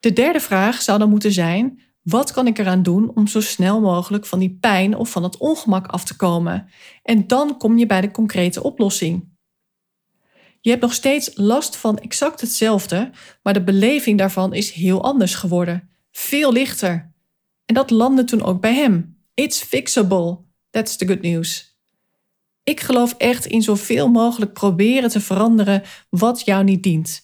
De 0.00 0.12
derde 0.12 0.40
vraag 0.40 0.82
zou 0.82 0.98
dan 0.98 1.10
moeten 1.10 1.32
zijn: 1.32 1.80
wat 2.02 2.32
kan 2.32 2.46
ik 2.46 2.58
eraan 2.58 2.82
doen 2.82 3.14
om 3.14 3.26
zo 3.26 3.40
snel 3.40 3.80
mogelijk 3.80 4.26
van 4.26 4.38
die 4.38 4.58
pijn 4.60 4.96
of 4.96 5.10
van 5.10 5.22
het 5.22 5.36
ongemak 5.36 5.86
af 5.86 6.04
te 6.04 6.16
komen? 6.16 6.68
En 7.02 7.26
dan 7.26 7.56
kom 7.56 7.78
je 7.78 7.86
bij 7.86 8.00
de 8.00 8.10
concrete 8.10 8.62
oplossing. 8.62 9.32
Je 10.60 10.70
hebt 10.70 10.82
nog 10.82 10.92
steeds 10.92 11.30
last 11.34 11.76
van 11.76 11.98
exact 11.98 12.40
hetzelfde, 12.40 13.10
maar 13.42 13.52
de 13.52 13.64
beleving 13.64 14.18
daarvan 14.18 14.54
is 14.54 14.70
heel 14.70 15.02
anders 15.02 15.34
geworden. 15.34 15.88
Veel 16.10 16.52
lichter. 16.52 17.12
En 17.64 17.74
dat 17.74 17.90
landde 17.90 18.24
toen 18.24 18.42
ook 18.42 18.60
bij 18.60 18.74
hem. 18.74 19.18
It's 19.34 19.62
fixable. 19.62 20.38
That's 20.70 20.96
the 20.96 21.06
good 21.06 21.20
news. 21.22 21.78
Ik 22.62 22.80
geloof 22.80 23.14
echt 23.18 23.46
in 23.46 23.62
zoveel 23.62 24.08
mogelijk 24.08 24.52
proberen 24.52 25.10
te 25.10 25.20
veranderen 25.20 25.82
wat 26.10 26.44
jou 26.44 26.64
niet 26.64 26.82
dient. 26.82 27.22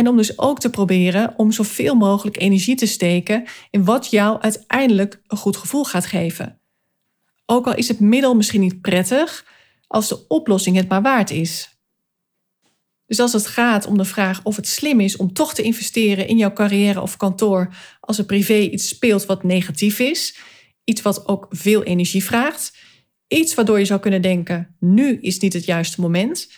En 0.00 0.08
om 0.08 0.16
dus 0.16 0.38
ook 0.38 0.60
te 0.60 0.70
proberen 0.70 1.34
om 1.36 1.52
zoveel 1.52 1.94
mogelijk 1.94 2.40
energie 2.40 2.76
te 2.76 2.86
steken 2.86 3.44
in 3.70 3.84
wat 3.84 4.10
jou 4.10 4.40
uiteindelijk 4.40 5.20
een 5.26 5.36
goed 5.36 5.56
gevoel 5.56 5.84
gaat 5.84 6.06
geven. 6.06 6.60
Ook 7.46 7.66
al 7.66 7.74
is 7.74 7.88
het 7.88 8.00
middel 8.00 8.34
misschien 8.34 8.60
niet 8.60 8.80
prettig, 8.80 9.46
als 9.86 10.08
de 10.08 10.26
oplossing 10.28 10.76
het 10.76 10.88
maar 10.88 11.02
waard 11.02 11.30
is. 11.30 11.80
Dus 13.06 13.20
als 13.20 13.32
het 13.32 13.46
gaat 13.46 13.86
om 13.86 13.98
de 13.98 14.04
vraag 14.04 14.40
of 14.42 14.56
het 14.56 14.68
slim 14.68 15.00
is 15.00 15.16
om 15.16 15.32
toch 15.32 15.54
te 15.54 15.62
investeren 15.62 16.28
in 16.28 16.36
jouw 16.36 16.52
carrière 16.52 17.00
of 17.00 17.16
kantoor 17.16 17.74
als 18.00 18.18
er 18.18 18.24
privé 18.24 18.58
iets 18.58 18.88
speelt 18.88 19.26
wat 19.26 19.42
negatief 19.42 19.98
is, 19.98 20.38
iets 20.84 21.02
wat 21.02 21.28
ook 21.28 21.46
veel 21.50 21.82
energie 21.82 22.24
vraagt, 22.24 22.76
iets 23.28 23.54
waardoor 23.54 23.78
je 23.78 23.84
zou 23.84 24.00
kunnen 24.00 24.22
denken: 24.22 24.76
nu 24.78 25.18
is 25.20 25.38
niet 25.38 25.52
het 25.52 25.64
juiste 25.64 26.00
moment. 26.00 26.48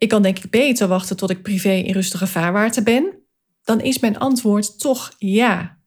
Ik 0.00 0.08
kan 0.08 0.22
denk 0.22 0.38
ik 0.38 0.50
beter 0.50 0.88
wachten 0.88 1.16
tot 1.16 1.30
ik 1.30 1.42
privé 1.42 1.72
in 1.72 1.92
rustige 1.92 2.26
vaarwater 2.26 2.82
ben. 2.82 3.18
Dan 3.64 3.80
is 3.80 3.98
mijn 3.98 4.18
antwoord 4.18 4.78
toch 4.78 5.14
ja. 5.18 5.78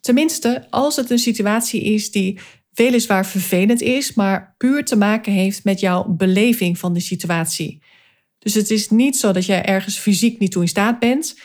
Tenminste, 0.00 0.66
als 0.70 0.96
het 0.96 1.10
een 1.10 1.18
situatie 1.18 1.82
is 1.82 2.10
die 2.10 2.38
weliswaar 2.72 3.26
vervelend 3.26 3.80
is, 3.80 4.14
maar 4.14 4.54
puur 4.58 4.84
te 4.84 4.96
maken 4.96 5.32
heeft 5.32 5.64
met 5.64 5.80
jouw 5.80 6.04
beleving 6.08 6.78
van 6.78 6.92
de 6.92 7.00
situatie. 7.00 7.82
Dus 8.38 8.54
het 8.54 8.70
is 8.70 8.90
niet 8.90 9.16
zo 9.16 9.32
dat 9.32 9.46
jij 9.46 9.64
ergens 9.64 9.98
fysiek 9.98 10.38
niet 10.38 10.50
toe 10.50 10.62
in 10.62 10.68
staat 10.68 10.98
bent, 10.98 11.38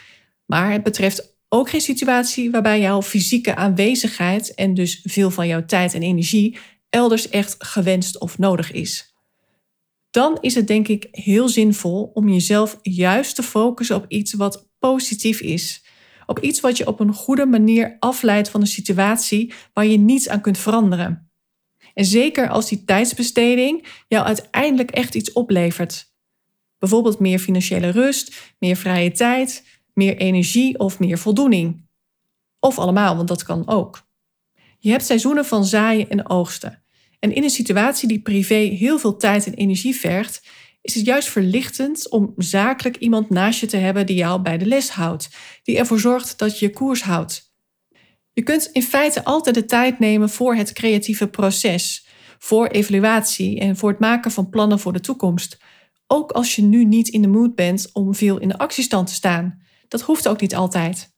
maar 0.46 0.72
het 0.72 0.84
betreft 0.84 1.38
ook 1.50 1.70
geen 1.70 1.82
situatie 1.82 2.52
waarbij 2.52 2.80
jouw 2.80 3.02
fysieke 3.02 3.56
aanwezigheid 3.56 4.54
en 4.54 4.74
dus 4.74 5.00
veel 5.04 5.32
van 5.32 5.48
jouw 5.48 5.66
tijd 5.66 5.94
en 5.94 6.02
energie 6.02 6.58
elders 6.90 7.30
echt 7.30 7.56
gewenst 7.58 8.20
of 8.20 8.38
nodig 8.38 8.72
is. 8.72 9.09
Dan 10.10 10.38
is 10.42 10.56
het 10.56 10.68
denk 10.68 10.88
ik 10.88 11.08
heel 11.12 11.50
zinvol 11.50 12.12
om 12.14 12.30
jezelf 12.30 12.80
juist 12.82 13.36
te 13.36 13.44
focussen 13.44 13.96
op 13.96 14.06
iets 14.08 14.34
wat 14.34 14.70
positief 14.80 15.42
is. 15.42 15.86
Op 16.26 16.40
iets 16.40 16.60
wat 16.60 16.78
je 16.78 16.88
op 16.88 17.00
een 17.00 17.14
goede 17.14 17.46
manier 17.46 17.98
afleidt 18.00 18.50
van 18.50 18.62
een 18.62 18.68
situatie 18.68 19.54
waar 19.74 19.86
je 19.86 19.98
niets 19.98 20.30
aan 20.30 20.42
kunt 20.42 20.58
veranderen. 20.58 21.32
En 21.94 22.06
zeker 22.06 22.50
als 22.50 22.70
die 22.70 22.84
tijdsbesteding 22.84 23.88
jou 24.08 24.26
uiteindelijk 24.26 24.92
echt 24.92 25.16
iets 25.16 25.32
oplevert. 25.34 26.14
Bijvoorbeeld 26.78 27.20
meer 27.20 27.40
financiële 27.40 27.90
rust, 27.90 28.54
meer 28.60 28.76
vrije 28.76 29.12
tijd, 29.12 29.64
meer 29.94 30.18
energie 30.18 30.80
of 30.80 31.00
meer 31.00 31.18
voldoening. 31.18 31.88
Of 32.60 32.80
allemaal, 32.80 33.16
want 33.16 33.28
dat 33.28 33.44
kan 33.44 33.68
ook. 33.68 34.08
Je 34.78 34.90
hebt 34.90 35.06
seizoenen 35.06 35.46
van 35.46 35.66
zaaien 35.66 36.10
en 36.10 36.30
oogsten. 36.30 36.79
En 37.20 37.34
in 37.36 37.44
een 37.44 37.50
situatie 37.50 38.08
die 38.08 38.22
privé 38.22 38.56
heel 38.56 39.00
veel 39.00 39.18
tijd 39.18 39.46
en 39.46 39.54
energie 39.54 39.96
vergt, 39.96 40.42
is 40.82 40.96
het 40.96 41.06
juist 41.06 41.30
verlichtend 41.30 42.10
om 42.10 42.34
zakelijk 42.38 42.98
iemand 42.98 43.30
naast 43.30 43.60
je 43.60 43.66
te 43.66 43.78
hebben 43.78 44.06
die 44.06 44.16
jou 44.16 44.42
bij 44.42 44.58
de 44.58 44.66
les 44.66 44.90
houdt, 44.90 45.30
die 45.64 45.78
ervoor 45.78 46.00
zorgt 46.00 46.38
dat 46.38 46.60
je 46.60 46.66
je 46.66 46.74
koers 46.74 47.02
houdt. 47.02 47.54
Je 48.34 48.44
kunt 48.44 48.70
in 48.72 48.84
feite 48.84 49.24
altijd 49.24 49.56
de 49.56 49.66
tijd 49.66 50.00
nemen 50.00 50.30
voor 50.30 50.56
het 50.56 50.74
creatieve 50.74 51.28
proces, 51.28 52.08
voor 52.38 52.68
evaluatie 52.68 53.60
en 53.60 53.78
voor 53.78 53.90
het 53.90 54.00
maken 54.00 54.32
van 54.32 54.50
plannen 54.50 54.80
voor 54.80 54.94
de 54.94 55.00
toekomst, 55.00 55.58
ook 56.08 56.32
als 56.32 56.56
je 56.56 56.62
nu 56.62 56.86
niet 56.86 57.08
in 57.08 57.22
de 57.22 57.28
mood 57.28 57.56
bent 57.56 57.90
om 57.94 58.16
veel 58.16 58.38
in 58.38 58.48
de 58.48 58.58
actiestand 58.58 59.08
te 59.08 59.14
staan. 59.14 59.62
Dat 59.88 60.02
hoeft 60.02 60.28
ook 60.28 60.42
niet 60.42 60.56
altijd. 60.56 61.14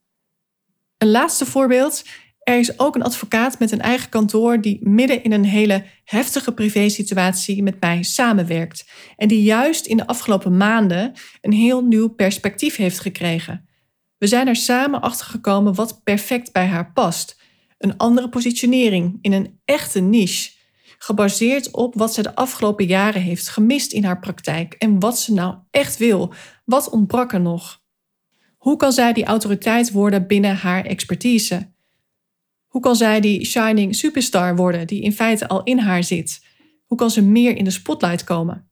Een 0.97 1.11
laatste 1.11 1.45
voorbeeld. 1.45 2.03
Er 2.43 2.59
is 2.59 2.79
ook 2.79 2.95
een 2.95 3.03
advocaat 3.03 3.59
met 3.59 3.71
een 3.71 3.81
eigen 3.81 4.09
kantoor 4.09 4.61
die 4.61 4.79
midden 4.87 5.23
in 5.23 5.31
een 5.31 5.45
hele 5.45 5.83
heftige 6.03 6.53
privésituatie 6.53 7.63
met 7.63 7.79
mij 7.79 8.03
samenwerkt. 8.03 8.89
En 9.17 9.27
die 9.27 9.43
juist 9.43 9.85
in 9.85 9.97
de 9.97 10.07
afgelopen 10.07 10.57
maanden 10.57 11.13
een 11.41 11.51
heel 11.51 11.83
nieuw 11.83 12.07
perspectief 12.07 12.75
heeft 12.75 12.99
gekregen. 12.99 13.69
We 14.17 14.27
zijn 14.27 14.47
er 14.47 14.55
samen 14.55 15.01
achter 15.01 15.25
gekomen 15.25 15.75
wat 15.75 16.03
perfect 16.03 16.51
bij 16.51 16.65
haar 16.65 16.91
past. 16.91 17.39
Een 17.77 17.97
andere 17.97 18.29
positionering 18.29 19.17
in 19.21 19.33
een 19.33 19.59
echte 19.65 19.99
niche. 19.99 20.51
Gebaseerd 20.97 21.71
op 21.71 21.95
wat 21.95 22.13
ze 22.13 22.21
de 22.21 22.35
afgelopen 22.35 22.85
jaren 22.85 23.21
heeft 23.21 23.49
gemist 23.49 23.91
in 23.91 24.03
haar 24.03 24.19
praktijk 24.19 24.73
en 24.73 24.99
wat 24.99 25.19
ze 25.19 25.33
nou 25.33 25.55
echt 25.71 25.97
wil. 25.97 26.33
Wat 26.65 26.89
ontbrak 26.89 27.33
er 27.33 27.41
nog? 27.41 27.81
Hoe 28.57 28.77
kan 28.77 28.91
zij 28.91 29.13
die 29.13 29.25
autoriteit 29.25 29.91
worden 29.91 30.27
binnen 30.27 30.55
haar 30.55 30.85
expertise? 30.85 31.70
Hoe 32.71 32.81
kan 32.81 32.95
zij 32.95 33.19
die 33.19 33.45
shining 33.45 33.95
superstar 33.95 34.55
worden 34.55 34.87
die 34.87 35.01
in 35.01 35.13
feite 35.13 35.47
al 35.47 35.63
in 35.63 35.77
haar 35.77 36.03
zit? 36.03 36.45
Hoe 36.85 36.97
kan 36.97 37.11
ze 37.11 37.21
meer 37.21 37.57
in 37.57 37.63
de 37.63 37.71
spotlight 37.71 38.23
komen? 38.23 38.69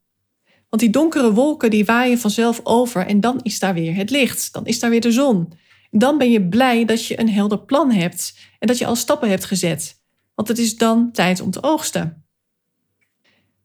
Want 0.69 0.81
die 0.81 0.91
donkere 0.91 1.33
wolken 1.33 1.69
die 1.69 1.85
waaien 1.85 2.19
vanzelf 2.19 2.59
over 2.63 3.05
en 3.05 3.19
dan 3.19 3.39
is 3.41 3.59
daar 3.59 3.73
weer 3.73 3.95
het 3.95 4.09
licht, 4.09 4.53
dan 4.53 4.65
is 4.65 4.79
daar 4.79 4.89
weer 4.89 5.01
de 5.01 5.11
zon. 5.11 5.51
Dan 5.91 6.17
ben 6.17 6.31
je 6.31 6.47
blij 6.47 6.85
dat 6.85 7.05
je 7.05 7.19
een 7.19 7.29
helder 7.29 7.59
plan 7.59 7.91
hebt 7.91 8.37
en 8.59 8.67
dat 8.67 8.77
je 8.77 8.85
al 8.85 8.95
stappen 8.95 9.29
hebt 9.29 9.45
gezet. 9.45 10.01
Want 10.35 10.47
het 10.47 10.57
is 10.57 10.77
dan 10.77 11.11
tijd 11.11 11.41
om 11.41 11.51
te 11.51 11.63
oogsten. 11.63 12.25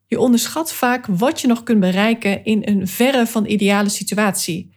Je 0.07 0.21
onderschat 0.21 0.73
vaak 0.73 1.07
wat 1.07 1.41
je 1.41 1.47
nog 1.47 1.63
kunt 1.63 1.81
bereiken 1.81 2.45
in 2.45 2.63
een 2.65 2.89
verre 2.89 3.27
van 3.27 3.47
ideale 3.47 3.89
situatie. 3.89 4.74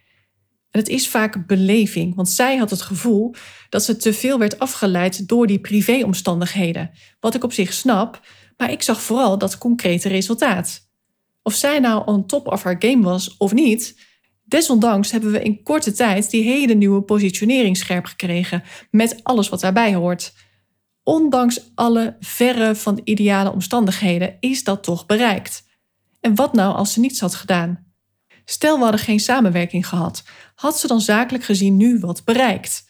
En 0.78 0.84
het 0.84 0.92
is 0.92 1.10
vaak 1.10 1.48
beleving, 1.48 2.16
want 2.16 2.30
zij 2.30 2.58
had 2.58 2.70
het 2.70 2.82
gevoel 2.82 3.34
dat 3.70 3.84
ze 3.84 3.98
te 3.98 4.14
veel 4.14 4.40
werd 4.40 4.60
afgeleid 4.60 5.28
door 5.28 5.48
die 5.48 5.60
privéomstandigheden. 5.60 6.92
Wat 7.20 7.36
ik 7.36 7.44
op 7.44 7.54
zich 7.54 7.74
snap, 7.74 8.22
maar 8.58 8.72
ik 8.72 8.82
zag 8.82 9.02
vooral 9.02 9.38
dat 9.38 9.58
concrete 9.58 10.08
resultaat. 10.08 10.90
Of 11.42 11.54
zij 11.54 11.80
nou 11.80 12.06
on 12.06 12.26
top 12.26 12.48
of 12.48 12.64
haar 12.64 12.76
game 12.80 13.04
was 13.04 13.38
of 13.38 13.54
niet, 13.54 14.00
desondanks 14.44 15.12
hebben 15.12 15.32
we 15.32 15.44
in 15.44 15.64
korte 15.64 15.92
tijd 15.92 16.30
die 16.30 16.44
hele 16.44 16.74
nieuwe 16.74 17.02
positionering 17.02 17.78
scherp 17.78 18.06
gekregen 18.06 18.64
met 18.92 19.20
alles 19.24 19.50
wat 19.50 19.60
daarbij 19.60 19.94
hoort. 19.94 20.34
Ondanks 21.04 21.72
alle 21.76 22.18
verre 22.20 22.76
van 22.76 23.02
ideale 23.04 23.52
omstandigheden 23.52 24.38
is 24.40 24.64
dat 24.64 24.84
toch 24.84 25.06
bereikt. 25.06 25.64
En 26.22 26.36
wat 26.36 26.54
nou 26.54 26.76
als 26.76 26.94
ze 26.94 27.00
niets 27.00 27.20
had 27.20 27.36
gedaan? 27.36 27.87
Stel 28.50 28.78
we 28.78 28.84
hadden 28.84 29.02
geen 29.02 29.20
samenwerking 29.20 29.88
gehad, 29.88 30.24
had 30.56 30.80
ze 30.80 30.88
dan 30.88 31.02
zakelijk 31.02 31.44
gezien 31.44 31.78
nu 31.78 32.00
wat 32.00 32.24
bereikt? 32.24 32.86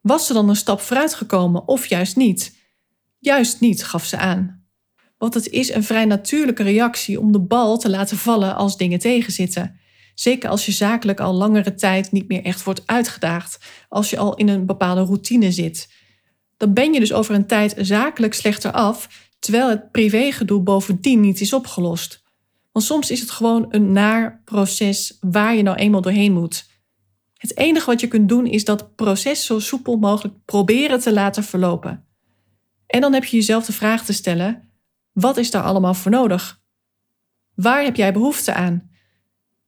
Was 0.00 0.26
ze 0.26 0.32
dan 0.32 0.48
een 0.48 0.56
stap 0.56 0.80
vooruit 0.80 1.14
gekomen 1.14 1.68
of 1.68 1.86
juist 1.86 2.16
niet? 2.16 2.56
Juist 3.18 3.60
niet, 3.60 3.84
gaf 3.84 4.04
ze 4.04 4.16
aan. 4.16 4.64
Want 5.18 5.34
het 5.34 5.48
is 5.48 5.72
een 5.72 5.84
vrij 5.84 6.04
natuurlijke 6.04 6.62
reactie 6.62 7.20
om 7.20 7.32
de 7.32 7.40
bal 7.40 7.78
te 7.78 7.90
laten 7.90 8.16
vallen 8.16 8.56
als 8.56 8.76
dingen 8.76 8.98
tegenzitten. 8.98 9.80
Zeker 10.14 10.50
als 10.50 10.66
je 10.66 10.72
zakelijk 10.72 11.20
al 11.20 11.34
langere 11.34 11.74
tijd 11.74 12.12
niet 12.12 12.28
meer 12.28 12.44
echt 12.44 12.62
wordt 12.62 12.82
uitgedaagd, 12.86 13.58
als 13.88 14.10
je 14.10 14.18
al 14.18 14.34
in 14.34 14.48
een 14.48 14.66
bepaalde 14.66 15.02
routine 15.02 15.52
zit. 15.52 15.92
Dan 16.56 16.72
ben 16.72 16.92
je 16.92 17.00
dus 17.00 17.12
over 17.12 17.34
een 17.34 17.46
tijd 17.46 17.74
zakelijk 17.78 18.34
slechter 18.34 18.72
af, 18.72 19.28
terwijl 19.38 19.68
het 19.68 19.90
privégedoe 19.90 20.60
bovendien 20.62 21.20
niet 21.20 21.40
is 21.40 21.52
opgelost. 21.52 22.19
Want 22.72 22.84
soms 22.84 23.10
is 23.10 23.20
het 23.20 23.30
gewoon 23.30 23.66
een 23.68 23.92
naar 23.92 24.42
proces 24.44 25.16
waar 25.20 25.54
je 25.54 25.62
nou 25.62 25.76
eenmaal 25.76 26.00
doorheen 26.00 26.32
moet. 26.32 26.68
Het 27.34 27.56
enige 27.56 27.86
wat 27.86 28.00
je 28.00 28.08
kunt 28.08 28.28
doen 28.28 28.46
is 28.46 28.64
dat 28.64 28.94
proces 28.94 29.44
zo 29.44 29.58
soepel 29.58 29.96
mogelijk 29.96 30.34
proberen 30.44 31.00
te 31.00 31.12
laten 31.12 31.44
verlopen. 31.44 32.06
En 32.86 33.00
dan 33.00 33.12
heb 33.12 33.24
je 33.24 33.36
jezelf 33.36 33.64
de 33.66 33.72
vraag 33.72 34.04
te 34.04 34.12
stellen: 34.12 34.70
wat 35.12 35.36
is 35.36 35.50
daar 35.50 35.62
allemaal 35.62 35.94
voor 35.94 36.10
nodig? 36.10 36.62
Waar 37.54 37.82
heb 37.82 37.96
jij 37.96 38.12
behoefte 38.12 38.54
aan? 38.54 38.90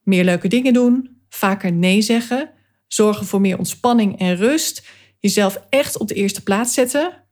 Meer 0.03 0.25
leuke 0.25 0.49
dingen 0.49 0.73
doen, 0.73 1.23
vaker 1.29 1.73
nee 1.73 2.03
zeggen, 2.03 2.51
zorgen 2.87 3.27
voor 3.27 3.41
meer 3.41 3.59
ontspanning 3.59 4.19
en 4.19 4.37
rust, 4.37 4.89
jezelf 5.19 5.67
echt 5.69 5.99
op 5.99 6.09
de 6.09 6.15
eerste 6.15 6.43
plaats 6.43 6.75
zetten. 6.75 7.25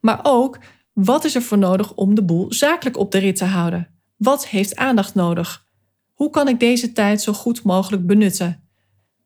Maar 0.00 0.20
ook, 0.22 0.58
wat 0.92 1.24
is 1.24 1.34
er 1.34 1.42
voor 1.42 1.58
nodig 1.58 1.94
om 1.94 2.14
de 2.14 2.24
boel 2.24 2.52
zakelijk 2.52 2.96
op 2.96 3.12
de 3.12 3.18
rit 3.18 3.36
te 3.36 3.44
houden? 3.44 3.97
Wat 4.18 4.48
heeft 4.48 4.76
aandacht 4.76 5.14
nodig? 5.14 5.66
Hoe 6.14 6.30
kan 6.30 6.48
ik 6.48 6.60
deze 6.60 6.92
tijd 6.92 7.22
zo 7.22 7.32
goed 7.32 7.62
mogelijk 7.62 8.06
benutten? 8.06 8.68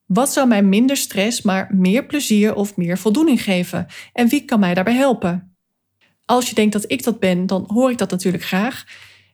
Wat 0.07 0.33
zou 0.33 0.49
mij 0.49 0.63
minder 0.63 0.97
stress, 0.97 1.43
maar 1.43 1.75
meer 1.75 2.07
plezier 2.07 2.55
of 2.55 2.77
meer 2.77 2.99
voldoening 2.99 3.43
geven? 3.43 3.87
En 4.13 4.29
wie 4.29 4.45
kan 4.45 4.61
mij 4.61 4.75
daarbij 4.75 4.95
helpen? 4.95 5.57
Als 6.25 6.49
je 6.49 6.55
denkt 6.55 6.73
dat 6.73 6.85
ik 6.87 7.05
dat 7.05 7.21
ben, 7.21 7.47
dan 7.47 7.65
hoor 7.67 7.91
ik 7.91 7.99
dat 7.99 8.11
natuurlijk 8.11 8.45
graag. 8.45 8.85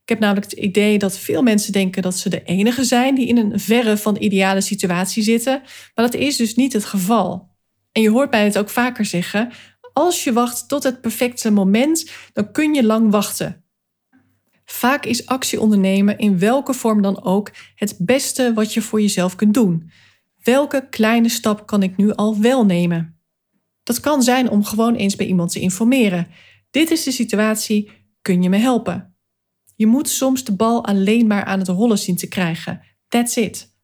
Ik 0.02 0.08
heb 0.08 0.18
namelijk 0.18 0.50
het 0.50 0.60
idee 0.60 0.98
dat 0.98 1.18
veel 1.18 1.42
mensen 1.42 1.72
denken 1.72 2.02
dat 2.02 2.16
ze 2.16 2.28
de 2.28 2.42
enige 2.42 2.84
zijn 2.84 3.14
die 3.14 3.26
in 3.26 3.36
een 3.36 3.60
verre 3.60 3.96
van 3.96 4.16
ideale 4.18 4.60
situatie 4.60 5.22
zitten, 5.22 5.60
maar 5.94 6.04
dat 6.10 6.14
is 6.14 6.36
dus 6.36 6.54
niet 6.54 6.72
het 6.72 6.84
geval. 6.84 7.48
En 7.92 8.02
je 8.02 8.10
hoort 8.10 8.30
mij 8.30 8.44
het 8.44 8.58
ook 8.58 8.70
vaker 8.70 9.04
zeggen: 9.04 9.52
als 9.92 10.24
je 10.24 10.32
wacht 10.32 10.68
tot 10.68 10.82
het 10.82 11.00
perfecte 11.00 11.50
moment, 11.50 12.10
dan 12.32 12.52
kun 12.52 12.74
je 12.74 12.84
lang 12.84 13.10
wachten. 13.10 13.64
Vaak 14.70 15.04
is 15.04 15.26
actie 15.26 15.60
ondernemen 15.60 16.18
in 16.18 16.38
welke 16.38 16.74
vorm 16.74 17.02
dan 17.02 17.24
ook 17.24 17.50
het 17.74 17.96
beste 17.98 18.52
wat 18.54 18.74
je 18.74 18.82
voor 18.82 19.00
jezelf 19.00 19.36
kunt 19.36 19.54
doen. 19.54 19.90
Welke 20.42 20.86
kleine 20.90 21.28
stap 21.28 21.66
kan 21.66 21.82
ik 21.82 21.96
nu 21.96 22.12
al 22.12 22.40
wel 22.40 22.64
nemen? 22.64 23.18
Dat 23.82 24.00
kan 24.00 24.22
zijn 24.22 24.50
om 24.50 24.64
gewoon 24.64 24.94
eens 24.94 25.16
bij 25.16 25.26
iemand 25.26 25.52
te 25.52 25.60
informeren. 25.60 26.28
Dit 26.70 26.90
is 26.90 27.02
de 27.02 27.10
situatie, 27.10 27.90
kun 28.22 28.42
je 28.42 28.48
me 28.48 28.56
helpen? 28.56 29.16
Je 29.76 29.86
moet 29.86 30.08
soms 30.08 30.44
de 30.44 30.56
bal 30.56 30.84
alleen 30.84 31.26
maar 31.26 31.44
aan 31.44 31.58
het 31.58 31.68
rollen 31.68 31.98
zien 31.98 32.16
te 32.16 32.28
krijgen. 32.28 32.80
That's 33.08 33.36
it. 33.36 33.76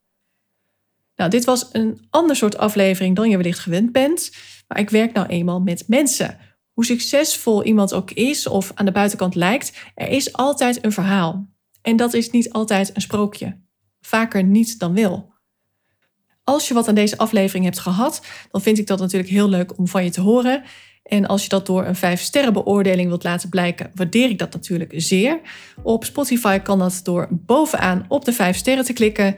Nou, 1.17 1.31
dit 1.31 1.45
was 1.45 1.69
een 1.73 2.07
ander 2.11 2.37
soort 2.37 2.57
aflevering 2.57 3.17
dan 3.17 3.31
je 3.31 3.37
wellicht 3.37 3.59
gewend 3.59 3.93
bent, 3.93 4.31
maar 4.69 4.79
ik 4.79 4.91
werk 4.91 5.13
nou 5.13 5.27
eenmaal 5.27 5.61
met 5.61 5.85
mensen. 5.89 6.39
Hoe 6.75 6.85
succesvol 6.85 7.65
iemand 7.65 7.93
ook 7.93 8.11
is 8.11 8.47
of 8.47 8.73
aan 8.75 8.85
de 8.85 8.93
buitenkant 8.93 9.35
lijkt, 9.35 9.73
er 9.95 10.09
is 10.09 10.33
altijd 10.33 10.85
een 10.85 10.93
verhaal. 10.93 11.47
En 11.83 11.97
dat 11.97 12.15
is 12.15 12.31
niet 12.31 12.53
altijd 12.53 12.91
een 12.95 13.01
sprookje. 13.01 13.61
Vaker 14.01 14.45
niet 14.45 14.79
dan 14.79 14.95
wel. 14.95 15.33
Als 16.45 16.69
je 16.69 16.75
wat 16.75 16.89
aan 16.89 16.95
deze 16.95 17.19
aflevering 17.19 17.65
hebt 17.65 17.79
gehad, 17.79 18.23
dan 18.51 18.63
vind 18.63 18.79
ik 18.79 18.87
dat 18.87 18.99
natuurlijk 18.99 19.31
heel 19.31 19.49
leuk 19.49 19.79
om 19.79 19.89
van 19.89 20.05
je 20.05 20.11
te 20.11 20.21
horen. 20.21 20.63
En 21.03 21.27
als 21.27 21.43
je 21.43 21.49
dat 21.49 21.67
door 21.67 21.85
een 21.85 21.97
5 21.97 22.21
sterren 22.21 22.53
beoordeling 22.53 23.09
wilt 23.09 23.25
laten 23.25 23.49
blijken, 23.49 23.91
waardeer 23.95 24.31
ik 24.31 24.39
dat 24.39 24.53
natuurlijk 24.53 24.93
zeer. 24.97 25.41
Op 25.83 26.05
Spotify 26.05 26.59
kan 26.59 26.79
dat 26.79 27.01
door 27.03 27.29
bovenaan 27.31 28.05
op 28.09 28.25
de 28.25 28.33
5 28.33 28.57
sterren 28.57 28.85
te 28.85 28.93
klikken. 28.93 29.37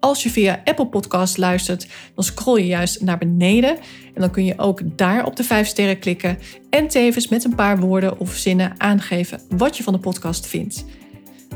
Als 0.00 0.22
je 0.22 0.30
via 0.30 0.60
Apple 0.64 0.86
Podcast 0.86 1.36
luistert, 1.36 1.86
dan 2.14 2.24
scroll 2.24 2.60
je 2.60 2.66
juist 2.66 3.00
naar 3.00 3.18
beneden. 3.18 3.70
En 4.14 4.20
dan 4.20 4.30
kun 4.30 4.44
je 4.44 4.58
ook 4.58 4.80
daar 4.96 5.26
op 5.26 5.36
de 5.36 5.44
5 5.44 5.66
sterren 5.66 5.98
klikken. 5.98 6.38
En 6.70 6.88
tevens 6.88 7.28
met 7.28 7.44
een 7.44 7.54
paar 7.54 7.80
woorden 7.80 8.18
of 8.18 8.34
zinnen 8.34 8.74
aangeven 8.76 9.40
wat 9.48 9.76
je 9.76 9.82
van 9.82 9.92
de 9.92 9.98
podcast 9.98 10.46
vindt. 10.46 10.84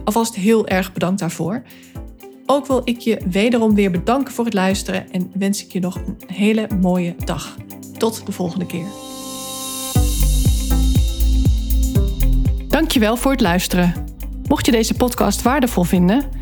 Alvast 0.05 0.35
heel 0.35 0.67
erg 0.67 0.93
bedankt 0.93 1.21
daarvoor. 1.21 1.63
Ook 2.47 2.67
wil 2.67 2.81
ik 2.85 2.99
je 2.99 3.21
wederom 3.31 3.75
weer 3.75 3.91
bedanken 3.91 4.35
voor 4.35 4.45
het 4.45 4.55
luisteren 4.55 5.11
en 5.13 5.31
wens 5.35 5.65
ik 5.65 5.73
je 5.73 5.81
nog 5.81 5.97
een 5.97 6.17
hele 6.27 6.67
mooie 6.81 7.15
dag. 7.25 7.57
Tot 7.99 8.27
de 8.27 8.33
volgende 8.33 8.67
keer. 8.67 8.87
Dankjewel 12.69 13.17
voor 13.17 13.31
het 13.31 13.41
luisteren. 13.41 13.95
Mocht 14.49 14.67
je 14.67 14.73
deze 14.73 14.95
podcast 14.95 15.43
waardevol 15.43 15.85
vinden, 15.85 16.42